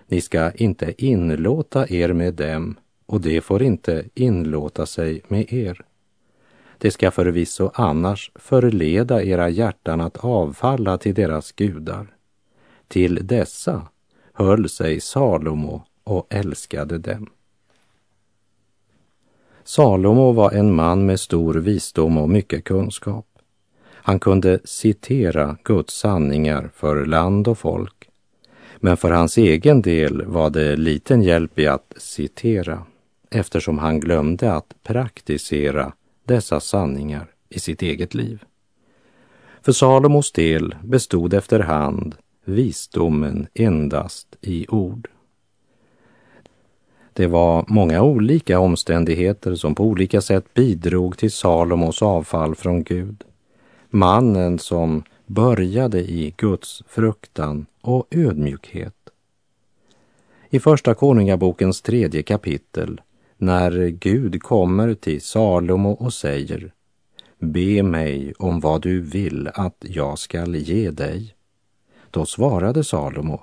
ni 0.06 0.20
ska 0.20 0.52
inte 0.52 0.94
inlåta 1.04 1.88
er 1.88 2.12
med 2.12 2.34
dem 2.34 2.76
och 3.06 3.20
det 3.20 3.40
får 3.40 3.62
inte 3.62 4.04
inlåta 4.14 4.86
sig 4.86 5.22
med 5.28 5.52
er. 5.52 5.84
Det 6.82 6.90
ska 6.90 7.10
förvisso 7.10 7.70
annars 7.74 8.30
förleda 8.34 9.22
era 9.22 9.48
hjärtan 9.48 10.00
att 10.00 10.16
avfalla 10.16 10.98
till 10.98 11.14
deras 11.14 11.52
gudar. 11.52 12.06
Till 12.88 13.26
dessa 13.26 13.86
höll 14.32 14.68
sig 14.68 15.00
Salomo 15.00 15.82
och 16.04 16.26
älskade 16.30 16.98
dem. 16.98 17.30
Salomo 19.64 20.32
var 20.32 20.50
en 20.50 20.74
man 20.74 21.06
med 21.06 21.20
stor 21.20 21.54
visdom 21.54 22.18
och 22.18 22.28
mycket 22.28 22.64
kunskap. 22.64 23.26
Han 23.90 24.20
kunde 24.20 24.60
citera 24.64 25.56
Guds 25.64 25.94
sanningar 25.94 26.70
för 26.74 27.06
land 27.06 27.48
och 27.48 27.58
folk. 27.58 28.08
Men 28.76 28.96
för 28.96 29.10
hans 29.10 29.38
egen 29.38 29.82
del 29.82 30.24
var 30.24 30.50
det 30.50 30.76
liten 30.76 31.22
hjälp 31.22 31.58
i 31.58 31.66
att 31.66 31.94
citera 31.96 32.86
eftersom 33.30 33.78
han 33.78 34.00
glömde 34.00 34.52
att 34.52 34.74
praktisera 34.82 35.92
dessa 36.24 36.60
sanningar 36.60 37.30
i 37.48 37.60
sitt 37.60 37.82
eget 37.82 38.14
liv. 38.14 38.44
För 39.62 39.72
Salomos 39.72 40.32
del 40.32 40.74
bestod 40.82 41.34
efterhand 41.34 42.14
visdomen 42.44 43.46
endast 43.54 44.36
i 44.40 44.66
ord. 44.68 45.08
Det 47.12 47.26
var 47.26 47.64
många 47.68 48.02
olika 48.02 48.60
omständigheter 48.60 49.54
som 49.54 49.74
på 49.74 49.84
olika 49.84 50.20
sätt 50.20 50.54
bidrog 50.54 51.18
till 51.18 51.32
Salomos 51.32 52.02
avfall 52.02 52.54
från 52.54 52.82
Gud. 52.82 53.24
Mannen 53.90 54.58
som 54.58 55.02
började 55.26 56.00
i 56.00 56.34
Guds 56.36 56.82
fruktan 56.86 57.66
och 57.80 58.06
ödmjukhet. 58.10 58.94
I 60.50 60.60
Första 60.60 60.94
Konungabokens 60.94 61.82
tredje 61.82 62.22
kapitel 62.22 63.00
när 63.42 63.88
Gud 63.88 64.42
kommer 64.42 64.94
till 64.94 65.20
Salomo 65.20 65.90
och 65.90 66.12
säger 66.12 66.72
be 67.38 67.82
mig 67.82 68.32
om 68.38 68.60
vad 68.60 68.82
du 68.82 69.00
vill 69.00 69.48
att 69.54 69.76
jag 69.80 70.18
skall 70.18 70.54
ge 70.54 70.90
dig. 70.90 71.34
Då 72.10 72.26
svarade 72.26 72.84
Salomo, 72.84 73.40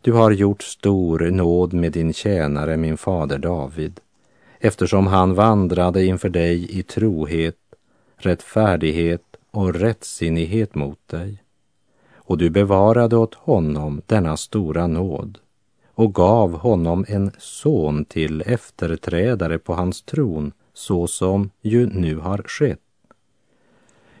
du 0.00 0.12
har 0.12 0.30
gjort 0.30 0.62
stor 0.62 1.30
nåd 1.30 1.72
med 1.72 1.92
din 1.92 2.12
tjänare, 2.12 2.76
min 2.76 2.96
fader 2.96 3.38
David, 3.38 4.00
eftersom 4.58 5.06
han 5.06 5.34
vandrade 5.34 6.04
inför 6.04 6.28
dig 6.28 6.78
i 6.78 6.82
trohet, 6.82 7.58
rättfärdighet 8.16 9.36
och 9.50 9.74
rättsinnighet 9.74 10.74
mot 10.74 11.08
dig. 11.08 11.42
Och 12.14 12.38
du 12.38 12.50
bevarade 12.50 13.16
åt 13.16 13.34
honom 13.34 14.02
denna 14.06 14.36
stora 14.36 14.86
nåd 14.86 15.38
och 15.98 16.14
gav 16.14 16.58
honom 16.58 17.04
en 17.08 17.30
son 17.38 18.04
till 18.04 18.42
efterträdare 18.46 19.58
på 19.58 19.74
hans 19.74 20.02
tron, 20.02 20.52
så 20.72 21.06
som 21.06 21.50
ju 21.62 21.86
nu 21.86 22.16
har 22.16 22.38
skett. 22.38 22.80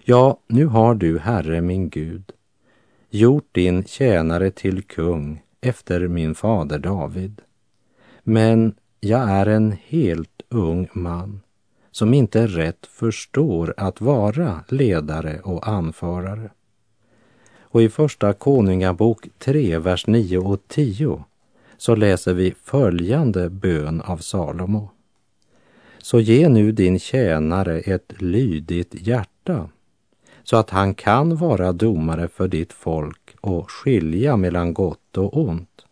Ja, 0.04 0.40
nu 0.46 0.66
har 0.66 0.94
du, 0.94 1.18
Herre 1.18 1.60
min 1.60 1.88
Gud, 1.88 2.32
gjort 3.10 3.48
din 3.52 3.84
tjänare 3.84 4.50
till 4.50 4.82
kung 4.82 5.42
efter 5.60 6.08
min 6.08 6.34
fader 6.34 6.78
David. 6.78 7.40
Men 8.22 8.74
jag 9.00 9.30
är 9.30 9.46
en 9.46 9.76
helt 9.86 10.42
ung 10.48 10.88
man 10.92 11.40
som 11.90 12.14
inte 12.14 12.46
rätt 12.46 12.86
förstår 12.86 13.74
att 13.76 14.00
vara 14.00 14.64
ledare 14.68 15.40
och 15.40 15.68
anförare. 15.68 16.50
Och 17.60 17.82
i 17.82 17.88
Första 17.88 18.32
Konungabok 18.32 19.28
3, 19.38 19.78
vers 19.78 20.06
9 20.06 20.38
och 20.38 20.60
10 20.68 21.24
så 21.78 21.94
läser 21.94 22.34
vi 22.34 22.54
följande 22.64 23.50
bön 23.50 24.00
av 24.00 24.16
Salomo. 24.16 24.90
Så 25.98 26.20
ge 26.20 26.48
nu 26.48 26.72
din 26.72 26.98
tjänare 26.98 27.78
ett 27.80 28.12
lydigt 28.18 28.94
hjärta 29.06 29.68
så 30.44 30.56
att 30.56 30.70
han 30.70 30.94
kan 30.94 31.36
vara 31.36 31.72
domare 31.72 32.28
för 32.28 32.48
ditt 32.48 32.72
folk 32.72 33.36
och 33.40 33.70
skilja 33.70 34.36
mellan 34.36 34.74
gott 34.74 35.16
och 35.16 35.36
ont. 35.36 35.84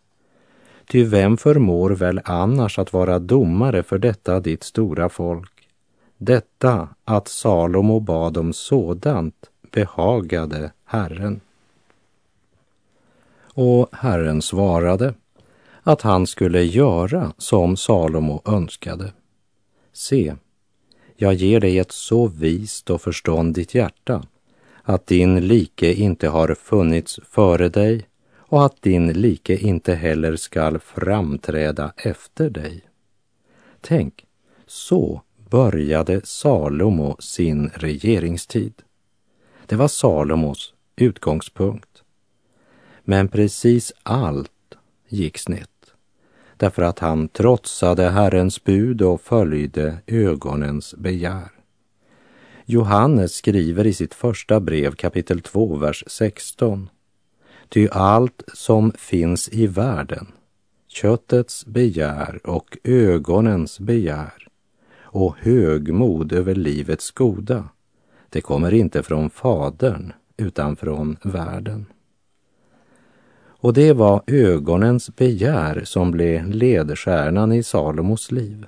Ty 0.87 1.03
vem 1.03 1.37
förmår 1.37 1.89
väl 1.89 2.21
annars 2.23 2.79
att 2.79 2.93
vara 2.93 3.19
domare 3.19 3.83
för 3.83 3.97
detta 3.97 4.39
ditt 4.39 4.63
stora 4.63 5.09
folk? 5.09 5.69
Detta 6.17 6.89
att 7.05 7.27
Salomo 7.27 7.99
bad 7.99 8.37
om 8.37 8.53
sådant 8.53 9.49
behagade 9.71 10.71
Herren. 10.85 11.41
Och 13.53 13.89
Herren 13.91 14.41
svarade 14.41 15.13
att 15.87 16.01
han 16.01 16.27
skulle 16.27 16.63
göra 16.63 17.33
som 17.37 17.77
Salomo 17.77 18.41
önskade. 18.45 19.13
Se, 19.93 20.35
jag 21.15 21.33
ger 21.33 21.59
dig 21.59 21.79
ett 21.79 21.91
så 21.91 22.27
vist 22.27 22.89
och 22.89 23.01
förståndigt 23.01 23.75
hjärta 23.75 24.23
att 24.83 25.07
din 25.07 25.47
like 25.47 25.93
inte 25.93 26.27
har 26.27 26.55
funnits 26.55 27.19
före 27.29 27.69
dig 27.69 28.07
och 28.35 28.65
att 28.65 28.81
din 28.81 29.07
like 29.07 29.57
inte 29.57 29.95
heller 29.95 30.35
skall 30.35 30.79
framträda 30.79 31.93
efter 31.97 32.49
dig. 32.49 32.81
Tänk, 33.81 34.25
så 34.65 35.21
började 35.49 36.21
Salomo 36.23 37.15
sin 37.19 37.69
regeringstid. 37.73 38.73
Det 39.65 39.75
var 39.75 39.87
Salomos 39.87 40.73
utgångspunkt. 40.95 42.03
Men 43.03 43.27
precis 43.27 43.93
allt 44.03 44.51
gick 45.07 45.37
snett 45.37 45.76
därför 46.57 46.81
att 46.81 46.99
han 46.99 47.27
trotsade 47.27 48.09
Herrens 48.09 48.63
bud 48.63 49.01
och 49.01 49.21
följde 49.21 49.97
ögonens 50.07 50.95
begär. 50.95 51.51
Johannes 52.65 53.33
skriver 53.33 53.87
i 53.87 53.93
sitt 53.93 54.13
första 54.13 54.59
brev 54.59 54.91
kapitel 54.91 55.41
2, 55.41 55.75
vers 55.75 56.03
16. 56.07 56.89
Ty 57.69 57.87
allt 57.91 58.43
som 58.53 58.91
finns 58.91 59.49
i 59.49 59.67
världen, 59.67 60.27
köttets 60.87 61.65
begär 61.65 62.39
och 62.43 62.77
ögonens 62.83 63.79
begär 63.79 64.47
och 64.99 65.35
högmod 65.37 66.33
över 66.33 66.55
livets 66.55 67.11
goda, 67.11 67.69
det 68.29 68.41
kommer 68.41 68.73
inte 68.73 69.03
från 69.03 69.29
Fadern 69.29 70.13
utan 70.37 70.75
från 70.75 71.17
världen. 71.23 71.85
Och 73.59 73.73
det 73.73 73.93
var 73.93 74.23
ögonens 74.27 75.15
begär 75.15 75.81
som 75.83 76.11
blev 76.11 76.49
ledstjärnan 76.49 77.51
i 77.51 77.63
Salomos 77.63 78.31
liv. 78.31 78.65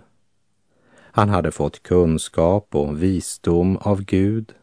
Han 1.12 1.30
hade 1.30 1.52
fått 1.52 1.84
kunskap 1.84 2.76
och 2.76 3.04
visdom 3.04 3.78
av 3.78 4.02
Gud 4.02 4.54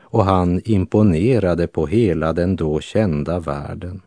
och 0.00 0.24
han 0.24 0.60
imponerade 0.64 1.66
på 1.66 1.86
hela 1.86 2.32
den 2.32 2.56
då 2.56 2.80
kända 2.80 3.40
världen. 3.40 4.02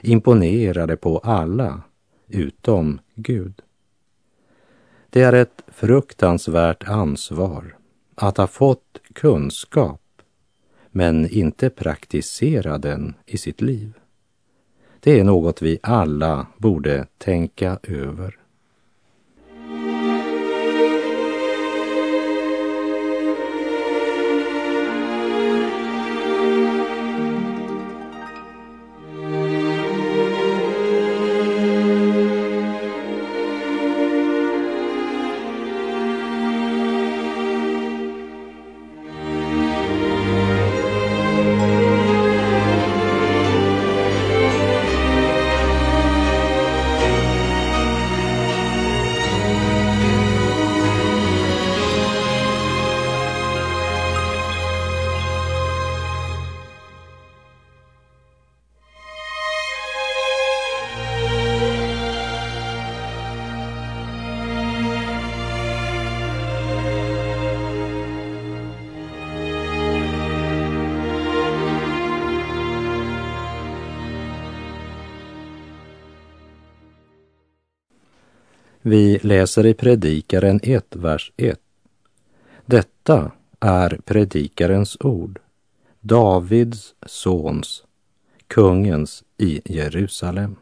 Imponerade 0.00 0.96
på 0.96 1.18
alla 1.18 1.82
utom 2.28 2.98
Gud. 3.14 3.62
Det 5.10 5.22
är 5.22 5.32
ett 5.32 5.62
fruktansvärt 5.68 6.88
ansvar 6.88 7.76
att 8.14 8.36
ha 8.36 8.46
fått 8.46 9.00
kunskap 9.12 10.00
men 10.90 11.28
inte 11.28 11.70
praktisera 11.70 12.78
den 12.78 13.14
i 13.26 13.38
sitt 13.38 13.60
liv. 13.60 13.92
Det 15.04 15.20
är 15.20 15.24
något 15.24 15.62
vi 15.62 15.78
alla 15.82 16.46
borde 16.58 17.06
tänka 17.18 17.78
över. 17.82 18.43
Vi 78.86 79.18
läser 79.22 79.66
i 79.66 79.74
Predikaren 79.74 80.60
1, 80.62 80.96
vers 80.96 81.32
1. 81.36 81.58
Detta 82.66 83.30
är 83.60 83.98
Predikarens 84.04 84.96
ord, 85.00 85.38
Davids 86.00 86.94
sons, 87.06 87.84
kungens 88.46 89.24
i 89.38 89.60
Jerusalem. 89.64 90.56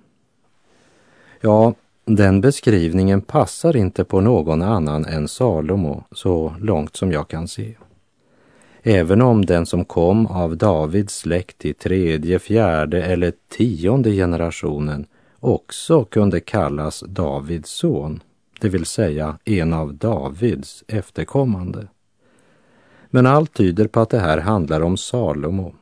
Ja, 1.41 1.75
den 2.05 2.41
beskrivningen 2.41 3.21
passar 3.21 3.77
inte 3.77 4.05
på 4.05 4.21
någon 4.21 4.63
annan 4.63 5.05
än 5.05 5.29
Salomo, 5.29 6.05
så 6.13 6.55
långt 6.61 6.97
som 6.97 7.13
jag 7.13 7.29
kan 7.29 7.49
se. 7.49 7.75
Även 8.83 9.23
om 9.23 9.47
den 9.47 9.67
som 9.67 9.85
kom 9.85 10.27
av 10.27 10.57
Davids 10.57 11.15
släkt 11.15 11.65
i 11.65 11.75
tredje, 11.75 12.39
fjärde 12.39 13.03
eller 13.03 13.33
tionde 13.49 14.13
generationen 14.13 15.07
också 15.43 16.05
kunde 16.05 16.41
kallas 16.41 17.05
Davids 17.07 17.71
son, 17.71 18.23
det 18.61 18.69
vill 18.69 18.87
säga 18.87 19.39
en 19.45 19.73
av 19.73 19.95
Davids 19.95 20.85
efterkommande. 20.89 21.87
Men 23.11 23.27
allt 23.27 23.55
tyder 23.55 23.87
på 23.87 24.01
att 24.01 24.11
det 24.11 24.19
här 24.19 24.39
handlar 24.39 24.81
om 24.81 24.97
Salomo. 24.97 25.75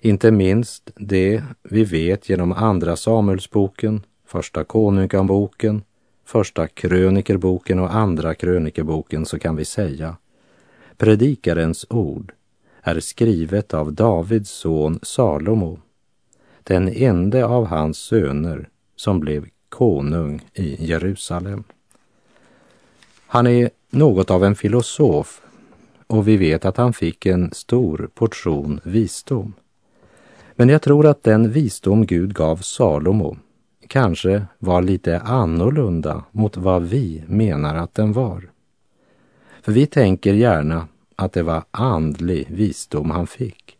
Inte 0.00 0.30
minst 0.30 0.90
det 0.96 1.42
vi 1.62 1.84
vet 1.84 2.28
genom 2.28 2.52
Andra 2.52 2.96
Samuelsboken, 2.96 4.02
Första 4.26 4.64
Konungaboken, 4.64 5.82
Första 6.24 6.68
krönikerboken 6.68 7.78
och 7.78 7.94
Andra 7.94 8.34
krönikerboken 8.34 9.26
så 9.26 9.38
kan 9.38 9.56
vi 9.56 9.64
säga 9.64 10.16
Predikarens 10.96 11.86
ord 11.90 12.32
är 12.82 13.00
skrivet 13.00 13.74
av 13.74 13.92
Davids 13.92 14.50
son 14.50 14.98
Salomo, 15.02 15.78
den 16.62 16.88
ende 16.88 17.46
av 17.46 17.66
hans 17.66 17.98
söner 17.98 18.68
som 19.00 19.20
blev 19.20 19.46
konung 19.68 20.40
i 20.54 20.86
Jerusalem. 20.86 21.64
Han 23.26 23.46
är 23.46 23.70
något 23.90 24.30
av 24.30 24.44
en 24.44 24.54
filosof 24.54 25.42
och 26.06 26.28
vi 26.28 26.36
vet 26.36 26.64
att 26.64 26.76
han 26.76 26.92
fick 26.92 27.26
en 27.26 27.52
stor 27.52 28.10
portion 28.14 28.80
visdom. 28.84 29.52
Men 30.54 30.68
jag 30.68 30.82
tror 30.82 31.06
att 31.06 31.22
den 31.22 31.50
visdom 31.50 32.06
Gud 32.06 32.34
gav 32.34 32.56
Salomo 32.56 33.36
kanske 33.88 34.46
var 34.58 34.82
lite 34.82 35.20
annorlunda 35.20 36.24
mot 36.30 36.56
vad 36.56 36.82
vi 36.82 37.22
menar 37.26 37.74
att 37.74 37.94
den 37.94 38.12
var. 38.12 38.50
För 39.62 39.72
vi 39.72 39.86
tänker 39.86 40.34
gärna 40.34 40.88
att 41.16 41.32
det 41.32 41.42
var 41.42 41.62
andlig 41.70 42.46
visdom 42.50 43.10
han 43.10 43.26
fick. 43.26 43.76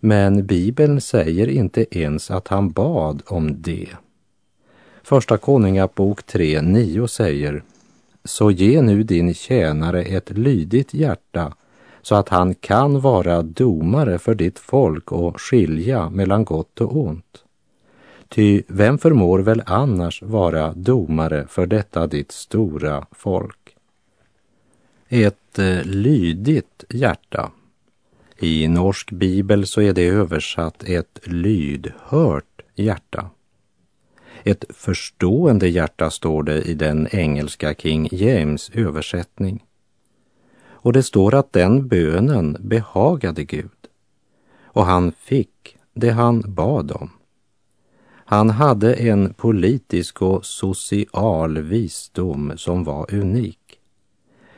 Men 0.00 0.46
Bibeln 0.46 1.00
säger 1.00 1.48
inte 1.48 1.98
ens 1.98 2.30
att 2.30 2.48
han 2.48 2.70
bad 2.70 3.22
om 3.26 3.62
det. 3.62 3.88
Första 5.06 5.38
Konungabok 5.38 6.20
3.9 6.20 7.06
säger 7.06 7.62
Så 8.24 8.50
ge 8.50 8.82
nu 8.82 9.02
din 9.02 9.34
tjänare 9.34 10.02
ett 10.02 10.30
lydigt 10.30 10.94
hjärta 10.94 11.52
så 12.02 12.14
att 12.14 12.28
han 12.28 12.54
kan 12.54 13.00
vara 13.00 13.42
domare 13.42 14.18
för 14.18 14.34
ditt 14.34 14.58
folk 14.58 15.12
och 15.12 15.40
skilja 15.40 16.10
mellan 16.10 16.44
gott 16.44 16.80
och 16.80 16.96
ont. 16.96 17.44
Ty 18.28 18.62
vem 18.68 18.98
förmår 18.98 19.38
väl 19.38 19.62
annars 19.66 20.22
vara 20.22 20.72
domare 20.72 21.46
för 21.48 21.66
detta 21.66 22.06
ditt 22.06 22.32
stora 22.32 23.06
folk? 23.12 23.76
Ett 25.08 25.58
eh, 25.58 25.84
lydigt 25.84 26.84
hjärta. 26.90 27.50
I 28.38 28.68
norsk 28.68 29.10
bibel 29.10 29.66
så 29.66 29.80
är 29.80 29.92
det 29.92 30.06
översatt 30.06 30.82
ett 30.82 31.20
lydhört 31.24 32.62
hjärta. 32.74 33.30
Ett 34.48 34.64
förstående 34.68 35.68
hjärta 35.68 36.10
står 36.10 36.42
det 36.42 36.62
i 36.62 36.74
den 36.74 37.08
engelska 37.10 37.74
King 37.74 38.08
James 38.12 38.70
översättning. 38.74 39.64
Och 40.68 40.92
det 40.92 41.02
står 41.02 41.34
att 41.34 41.52
den 41.52 41.88
bönen 41.88 42.56
behagade 42.60 43.44
Gud 43.44 43.70
och 44.64 44.86
han 44.86 45.12
fick 45.12 45.76
det 45.94 46.10
han 46.10 46.42
bad 46.46 46.92
om. 46.92 47.10
Han 48.08 48.50
hade 48.50 48.94
en 48.94 49.34
politisk 49.34 50.22
och 50.22 50.46
social 50.46 51.58
visdom 51.58 52.52
som 52.56 52.84
var 52.84 53.14
unik. 53.14 53.78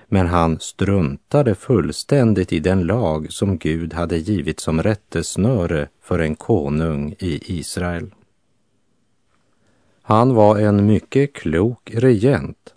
Men 0.09 0.27
han 0.27 0.61
struntade 0.61 1.55
fullständigt 1.55 2.53
i 2.53 2.61
den 2.61 2.87
lag 2.87 3.33
som 3.33 3.59
Gud 3.59 3.95
hade 3.95 4.19
givit 4.19 4.61
som 4.61 4.83
rättesnöre 4.83 5.89
för 6.03 6.19
en 6.19 6.35
konung 6.35 7.15
i 7.19 7.59
Israel. 7.59 8.11
Han 10.09 10.35
var 10.35 10.59
en 10.59 10.87
mycket 10.87 11.33
klok 11.33 11.91
regent 11.95 12.75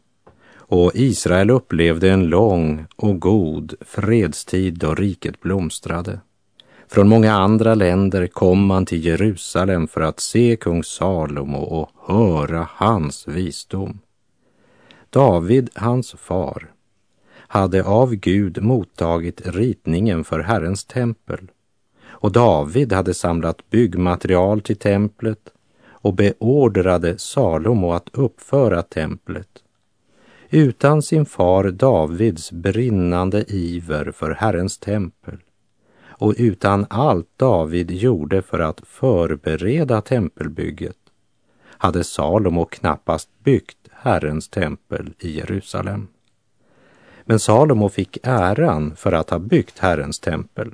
och 0.55 0.91
Israel 0.95 1.49
upplevde 1.49 2.11
en 2.11 2.25
lång 2.25 2.85
och 2.95 3.19
god 3.19 3.73
fredstid 3.81 4.79
då 4.79 4.95
riket 4.95 5.39
blomstrade. 5.39 6.19
Från 6.87 7.07
många 7.07 7.33
andra 7.33 7.75
länder 7.75 8.27
kom 8.27 8.65
man 8.65 8.85
till 8.85 9.05
Jerusalem 9.05 9.87
för 9.87 10.01
att 10.01 10.19
se 10.19 10.55
kung 10.55 10.83
Salomo 10.83 11.57
och 11.57 11.89
höra 12.07 12.67
hans 12.71 13.27
visdom. 13.27 13.99
David, 15.09 15.69
hans 15.75 16.11
far, 16.11 16.71
hade 17.35 17.83
av 17.83 18.15
Gud 18.15 18.63
mottagit 18.63 19.41
ritningen 19.45 20.23
för 20.23 20.39
Herrens 20.39 20.85
tempel 20.85 21.51
och 22.03 22.31
David 22.31 22.93
hade 22.93 23.13
samlat 23.13 23.69
byggmaterial 23.69 24.61
till 24.61 24.77
templet 24.77 25.50
och 26.01 26.13
beordrade 26.13 27.17
Salomo 27.17 27.91
att 27.91 28.09
uppföra 28.13 28.81
templet. 28.81 29.49
Utan 30.49 31.01
sin 31.01 31.25
far 31.25 31.63
Davids 31.63 32.51
brinnande 32.51 33.43
iver 33.47 34.11
för 34.11 34.31
Herrens 34.31 34.77
tempel 34.77 35.37
och 36.21 36.33
utan 36.37 36.85
allt 36.89 37.27
David 37.37 37.91
gjorde 37.91 38.41
för 38.41 38.59
att 38.59 38.81
förbereda 38.85 40.01
tempelbygget 40.01 40.97
hade 41.63 42.03
Salomo 42.03 42.65
knappast 42.65 43.29
byggt 43.43 43.77
Herrens 43.91 44.49
tempel 44.49 45.13
i 45.19 45.37
Jerusalem. 45.37 46.07
Men 47.25 47.39
Salomo 47.39 47.89
fick 47.89 48.17
äran 48.23 48.95
för 48.95 49.11
att 49.11 49.29
ha 49.29 49.39
byggt 49.39 49.79
Herrens 49.79 50.19
tempel. 50.19 50.73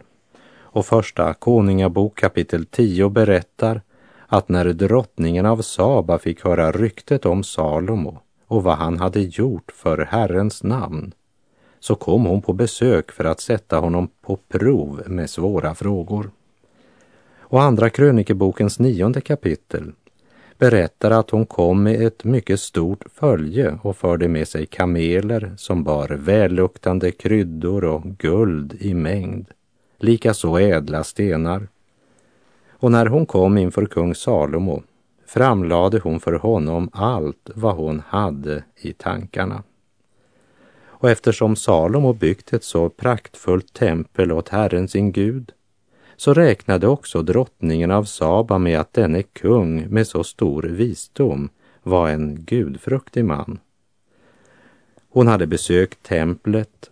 Och 0.56 0.86
första 0.86 1.34
Konungabok 1.34 2.20
kapitel 2.20 2.66
10 2.66 3.10
berättar 3.10 3.82
att 4.28 4.50
när 4.50 4.66
drottningen 4.66 5.46
av 5.46 5.62
Saba 5.62 6.20
fick 6.20 6.44
höra 6.44 6.72
ryktet 6.72 7.26
om 7.26 7.44
Salomo 7.44 8.20
och 8.48 8.63
vad 8.63 8.78
han 8.78 9.00
hade 9.00 9.20
gjort 9.20 9.72
för 9.72 9.98
Herrens 9.98 10.63
namn 10.63 11.13
så 11.80 11.96
kom 11.96 12.26
hon 12.26 12.42
på 12.42 12.54
besök 12.54 13.12
för 13.12 13.26
att 13.26 13.40
sätta 13.40 13.80
honom 13.80 14.10
på 14.22 14.38
prov 14.48 15.04
med 15.06 15.30
svåra 15.30 15.76
frågor. 15.76 16.32
Och 17.40 17.62
Andra 17.62 17.90
krönikebokens 17.90 18.80
nionde 18.80 19.22
kapitel 19.22 19.92
berättar 20.58 21.12
att 21.12 21.30
hon 21.30 21.46
kom 21.46 21.84
med 21.84 22.02
ett 22.02 22.24
mycket 22.24 22.60
stort 22.60 23.04
följe 23.13 23.80
och 23.82 23.98
förde 23.98 24.28
med 24.28 24.48
sig 24.48 24.66
kameler 24.66 25.54
som 25.58 25.84
bar 25.84 26.08
välluktande 26.08 27.12
kryddor 27.12 27.84
och 27.84 28.04
guld 28.04 28.78
i 28.80 28.94
mängd, 28.94 29.46
likaså 29.98 30.60
ädla 30.60 31.04
stenar. 31.04 31.68
Och 32.80 32.92
när 32.92 33.06
hon 33.06 33.26
kom 33.26 33.58
inför 33.58 33.86
kung 33.86 34.16
Salomo 34.16 34.84
framlade 35.26 36.00
hon 36.00 36.20
för 36.20 36.34
honom 36.34 36.90
allt 36.94 37.50
vad 37.56 37.76
hon 37.76 38.02
hade 38.08 38.63
i 38.76 38.94
tankarna. 38.94 39.63
Och 40.86 41.10
eftersom 41.10 41.56
Salomo 41.56 42.13
byggt 42.13 42.54
ett 42.54 42.63
så 42.63 42.90
praktfullt 42.90 43.74
tempel 43.74 44.32
åt 44.32 44.50
Herren 44.50 44.88
sin 44.88 45.12
Gud 45.12 45.52
så 46.18 46.34
räknade 46.34 46.88
också 46.88 47.22
drottningen 47.22 47.92
av 47.92 48.04
Saba 48.04 48.58
med 48.58 48.80
att 48.80 48.94
denne 48.94 49.24
kung 49.24 49.88
med 49.90 50.08
så 50.08 50.24
stor 50.24 50.63
visdom 50.63 51.50
var 51.84 52.10
en 52.10 52.46
gudfruktig 52.46 53.26
man. 53.26 53.60
Hon 55.10 55.28
hade 55.28 55.48
besökt 55.48 56.04
templet, 56.04 56.92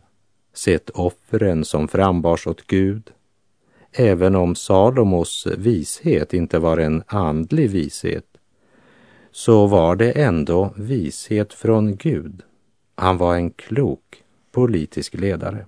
sett 0.53 0.89
offren 0.89 1.65
som 1.65 1.87
frambars 1.87 2.47
åt 2.47 2.67
Gud. 2.67 3.11
Även 3.97 4.35
om 4.35 4.55
Salomos 4.55 5.47
vishet 5.57 6.33
inte 6.33 6.59
var 6.59 6.77
en 6.77 7.03
andlig 7.07 7.69
vishet 7.69 8.25
så 9.31 9.67
var 9.67 9.95
det 9.95 10.11
ändå 10.11 10.73
vishet 10.77 11.53
från 11.53 11.95
Gud. 11.95 12.41
Han 12.95 13.17
var 13.17 13.35
en 13.35 13.51
klok 13.51 14.23
politisk 14.51 15.13
ledare. 15.13 15.65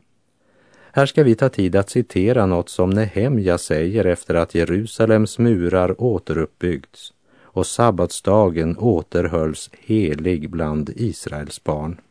Här 0.92 1.06
ska 1.06 1.24
vi 1.24 1.36
ta 1.36 1.50
tid 1.50 1.76
att 1.76 1.90
citera 1.90 2.46
något 2.46 2.70
som 2.70 2.90
Nehemja 2.90 3.58
säger 3.58 4.06
efter 4.06 4.36
att 4.36 4.56
Jerusalems 4.56 5.40
murar 5.40 6.02
återuppbyggts 6.02 7.14
och 7.42 7.68
sabbatsdagen 7.68 8.78
återhölls 8.78 9.70
helig 9.80 10.50
bland 10.50 10.90
Israels 10.96 11.64
barn. 11.64 12.02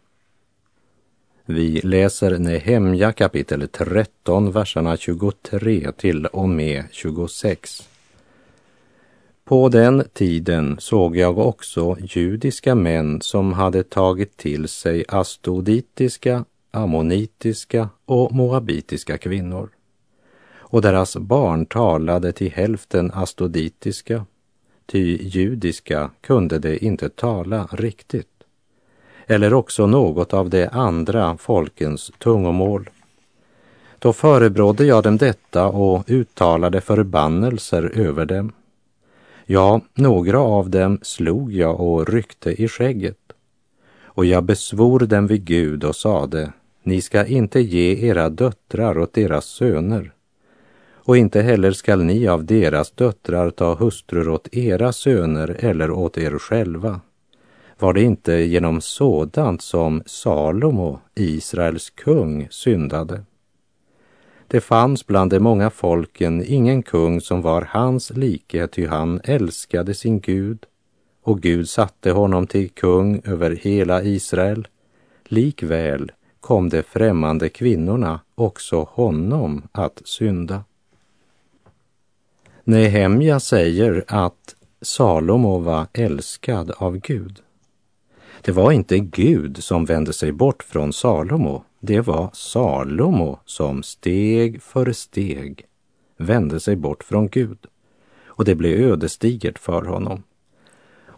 Vi 1.48 1.80
läser 1.80 2.38
Nehemja 2.38 3.12
kapitel 3.12 3.68
13, 3.68 4.52
verserna 4.52 4.96
23 4.96 5.92
till 5.92 6.26
och 6.26 6.48
med 6.48 6.85
26. 6.90 7.88
På 9.44 9.68
den 9.68 10.04
tiden 10.12 10.76
såg 10.78 11.16
jag 11.16 11.38
också 11.38 11.96
judiska 12.00 12.74
män 12.74 13.20
som 13.20 13.52
hade 13.52 13.82
tagit 13.82 14.37
till 14.37 14.68
sig 14.68 15.04
astoditiska, 15.09 16.44
ammonitiska 16.70 17.88
och 18.04 18.32
moabitiska 18.32 19.18
kvinnor. 19.18 19.70
Och 20.52 20.82
deras 20.82 21.16
barn 21.16 21.66
talade 21.66 22.32
till 22.32 22.52
hälften 22.52 23.11
astoditiska, 23.14 24.26
ty 24.87 25.18
judiska 25.22 26.11
kunde 26.20 26.59
de 26.59 26.78
inte 26.78 27.09
tala 27.09 27.68
riktigt. 27.72 28.36
Eller 29.27 29.55
också 29.55 29.87
något 29.87 30.35
av 30.35 30.51
de 30.51 30.69
andra 30.73 31.37
folkens 31.37 32.12
tungomål. 32.19 32.91
Då 33.99 34.12
förebrådde 34.12 34.85
jag 34.85 35.03
dem 35.03 35.17
detta 35.17 35.67
och 35.67 36.05
uttalade 36.07 36.81
förbannelser 36.81 37.93
över 37.95 38.27
dem 38.27 38.53
Ja, 39.49 39.81
några 39.95 40.41
av 40.41 40.71
dem 40.71 40.99
slog 41.03 41.53
jag 41.53 41.81
och 41.81 42.09
ryckte 42.09 42.62
i 42.62 42.69
skägget. 42.69 43.33
Och 44.05 44.25
jag 44.25 44.45
besvor 44.45 44.99
dem 44.99 45.27
vid 45.27 45.45
Gud 45.45 45.85
och 45.85 45.97
sade, 45.97 46.53
ni 46.83 47.03
ska 47.03 47.27
inte 47.27 47.61
ge 47.61 48.09
era 48.09 48.31
döttrar 48.31 48.99
åt 48.99 49.12
deras 49.12 49.45
söner, 49.45 50.12
och 50.93 51.17
inte 51.17 51.43
heller 51.43 51.73
skall 51.73 52.05
ni 52.05 52.29
av 52.29 52.45
deras 52.45 52.91
döttrar 52.91 53.51
ta 53.51 53.75
hustrur 53.75 54.29
åt 54.29 54.49
era 54.53 54.93
söner 54.93 55.57
eller 55.61 55.91
åt 55.91 56.19
er 56.19 56.39
själva. 56.39 57.01
Var 57.79 57.93
det 57.93 58.03
inte 58.03 58.33
genom 58.33 58.81
sådant 58.81 59.62
som 59.62 60.03
Salomo, 60.07 60.99
Israels 61.15 61.91
kung, 61.91 62.49
syndade? 62.51 63.25
Det 64.49 64.61
fanns 64.61 65.07
bland 65.07 65.31
de 65.31 65.41
många 65.41 65.71
folken 65.71 66.45
ingen 66.47 66.83
kung 66.83 67.21
som 67.21 67.43
var 67.43 67.69
hans 67.71 68.11
like, 68.11 68.67
ty 68.67 68.87
han 68.87 69.21
älskade 69.25 69.95
sin 69.95 70.21
Gud 70.21 70.59
och 71.23 71.41
Gud 71.41 71.69
satte 71.69 72.11
honom 72.11 72.47
till 72.47 72.71
kung 72.71 73.21
över 73.25 73.51
hela 73.51 74.03
Israel. 74.03 74.69
Likväl 75.25 76.12
kom 76.41 76.69
de 76.69 76.83
främmande 76.83 77.49
kvinnorna 77.49 78.21
också 78.35 78.83
honom 78.91 79.62
att 79.73 80.03
synda. 80.05 80.65
Nehemja 82.65 83.41
säger 83.41 84.05
att 84.09 84.57
Salomo 84.81 85.59
var 85.59 85.87
älskad 85.93 86.71
av 86.71 86.97
Gud. 86.99 87.43
Det 88.42 88.53
var 88.53 88.72
inte 88.72 88.99
Gud 88.99 89.64
som 89.64 89.85
vände 89.85 90.12
sig 90.12 90.33
bort 90.33 90.62
från 90.62 90.92
Salomo, 90.92 91.64
det 91.81 92.01
var 92.01 92.31
Salomo 92.33 93.38
som 93.44 93.83
steg 93.83 94.62
för 94.62 94.92
steg 94.92 95.66
vände 96.16 96.61
sig 96.61 96.77
bort 96.77 97.05
från 97.05 97.29
Gud. 97.29 97.59
Och 98.27 98.44
det 98.44 98.55
blev 98.55 98.81
ödesdigert 98.81 99.59
för 99.59 99.83
honom. 99.83 100.22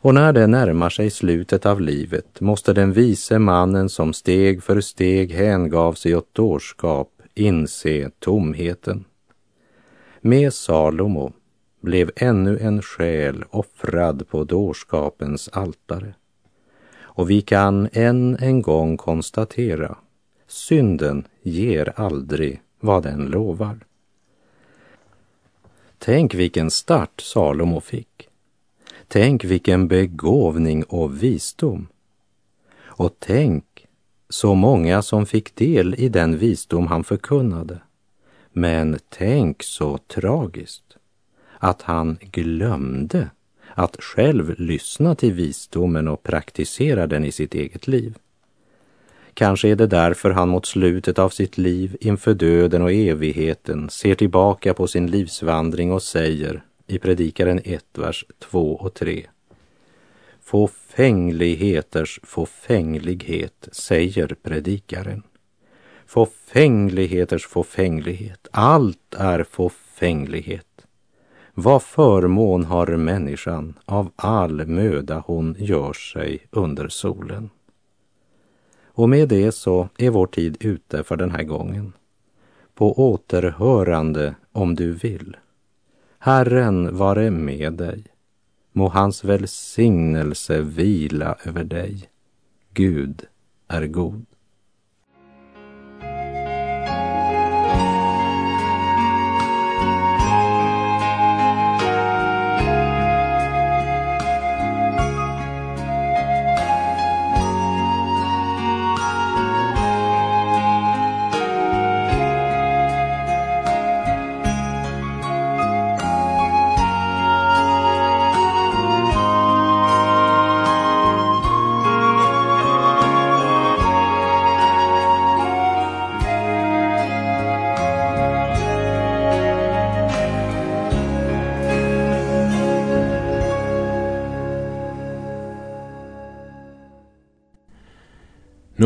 Och 0.00 0.14
när 0.14 0.32
det 0.32 0.46
närmar 0.46 0.90
sig 0.90 1.10
slutet 1.10 1.66
av 1.66 1.80
livet 1.80 2.40
måste 2.40 2.72
den 2.72 2.92
vise 2.92 3.38
mannen 3.38 3.88
som 3.88 4.12
steg 4.12 4.62
för 4.62 4.80
steg 4.80 5.32
hängav 5.32 5.92
sig 5.92 6.16
åt 6.16 6.34
dårskap 6.34 7.22
inse 7.34 8.10
tomheten. 8.18 9.04
Med 10.20 10.54
Salomo 10.54 11.32
blev 11.80 12.10
ännu 12.16 12.58
en 12.58 12.82
själ 12.82 13.44
offrad 13.50 14.28
på 14.28 14.44
dårskapens 14.44 15.48
altare. 15.52 16.14
Och 17.18 17.30
vi 17.30 17.40
kan 17.40 17.88
än 17.92 18.36
en 18.40 18.62
gång 18.62 18.96
konstatera, 18.96 19.96
synden 20.46 21.24
ger 21.42 21.92
aldrig 21.96 22.62
vad 22.80 23.02
den 23.02 23.26
lovar. 23.26 23.78
Tänk 25.98 26.34
vilken 26.34 26.70
start 26.70 27.20
Salomo 27.20 27.80
fick. 27.80 28.28
Tänk 29.08 29.44
vilken 29.44 29.88
begåvning 29.88 30.84
och 30.84 31.22
visdom. 31.22 31.86
Och 32.80 33.16
tänk 33.18 33.86
så 34.28 34.54
många 34.54 35.02
som 35.02 35.26
fick 35.26 35.54
del 35.54 35.94
i 35.98 36.08
den 36.08 36.38
visdom 36.38 36.86
han 36.86 37.04
förkunnade. 37.04 37.78
Men 38.52 38.98
tänk 39.08 39.62
så 39.62 39.98
tragiskt 39.98 40.96
att 41.58 41.82
han 41.82 42.18
glömde 42.20 43.30
att 43.78 43.96
själv 44.02 44.54
lyssna 44.58 45.14
till 45.14 45.32
visdomen 45.32 46.08
och 46.08 46.22
praktisera 46.22 47.06
den 47.06 47.24
i 47.24 47.32
sitt 47.32 47.54
eget 47.54 47.86
liv. 47.86 48.14
Kanske 49.34 49.68
är 49.68 49.76
det 49.76 49.86
därför 49.86 50.30
han 50.30 50.48
mot 50.48 50.66
slutet 50.66 51.18
av 51.18 51.28
sitt 51.28 51.58
liv 51.58 51.96
inför 52.00 52.34
döden 52.34 52.82
och 52.82 52.92
evigheten 52.92 53.90
ser 53.90 54.14
tillbaka 54.14 54.74
på 54.74 54.86
sin 54.86 55.06
livsvandring 55.06 55.92
och 55.92 56.02
säger 56.02 56.62
i 56.86 56.98
Predikaren 56.98 57.60
1, 57.64 57.84
vers 57.94 58.24
2 58.38 58.76
och 58.76 58.94
3. 58.94 59.26
Fåfängligheters 60.42 62.20
fåfänglighet, 62.22 63.68
säger 63.72 64.36
predikaren. 64.42 65.22
Fåfängligheters 66.06 67.46
fåfänglighet, 67.46 68.48
allt 68.50 69.14
är 69.16 69.44
fåfänglighet. 69.50 70.67
Vad 71.60 71.82
förmån 71.82 72.64
har 72.64 72.86
människan 72.86 73.74
av 73.84 74.10
all 74.16 74.66
möda 74.66 75.22
hon 75.26 75.56
gör 75.58 75.92
sig 75.92 76.46
under 76.50 76.88
solen. 76.88 77.50
Och 78.84 79.08
med 79.08 79.28
det 79.28 79.52
så 79.52 79.88
är 79.98 80.10
vår 80.10 80.26
tid 80.26 80.56
ute 80.60 81.04
för 81.04 81.16
den 81.16 81.30
här 81.30 81.42
gången. 81.42 81.92
På 82.74 83.12
återhörande 83.12 84.34
om 84.52 84.74
du 84.74 84.92
vill. 84.92 85.36
Herren 86.18 86.96
vare 86.96 87.30
med 87.30 87.72
dig. 87.72 88.04
Må 88.72 88.88
hans 88.88 89.24
välsignelse 89.24 90.60
vila 90.60 91.36
över 91.44 91.64
dig. 91.64 92.08
Gud 92.74 93.24
är 93.68 93.86
god. 93.86 94.26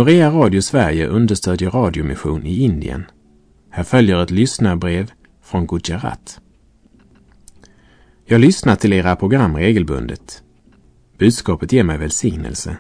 Norea 0.03 0.31
Radio 0.31 0.63
Sverige 0.63 1.07
understödjer 1.07 1.71
radiomission 1.71 2.47
i 2.47 2.63
Indien. 2.63 3.05
Här 3.71 3.83
följer 3.83 4.23
ett 4.23 4.31
lyssnarbrev 4.31 5.11
från 5.43 5.67
Gujarat. 5.67 6.41
Jag 8.25 8.41
lyssnar 8.41 8.77
till 8.77 8.93
era 8.93 9.17
program 9.17 9.57
regelbundet. 9.57 10.43
Budskapet 11.19 11.73
ger 11.73 11.85
mig 11.85 11.99
välsignelse. 11.99 12.77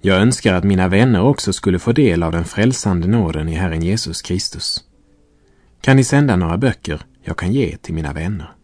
Jag 0.00 0.20
önskar 0.20 0.54
att 0.54 0.64
mina 0.64 0.88
vänner 0.88 1.22
också 1.22 1.52
skulle 1.52 1.78
få 1.78 1.92
del 1.92 2.22
av 2.22 2.32
den 2.32 2.44
frälsande 2.44 3.06
nåden 3.06 3.48
i 3.48 3.54
Herren 3.54 3.82
Jesus 3.82 4.22
Kristus. 4.22 4.84
Kan 5.80 5.96
ni 5.96 6.04
sända 6.04 6.36
några 6.36 6.58
böcker 6.58 7.00
jag 7.22 7.36
kan 7.36 7.52
ge 7.52 7.76
till 7.76 7.94
mina 7.94 8.12
vänner? 8.12 8.57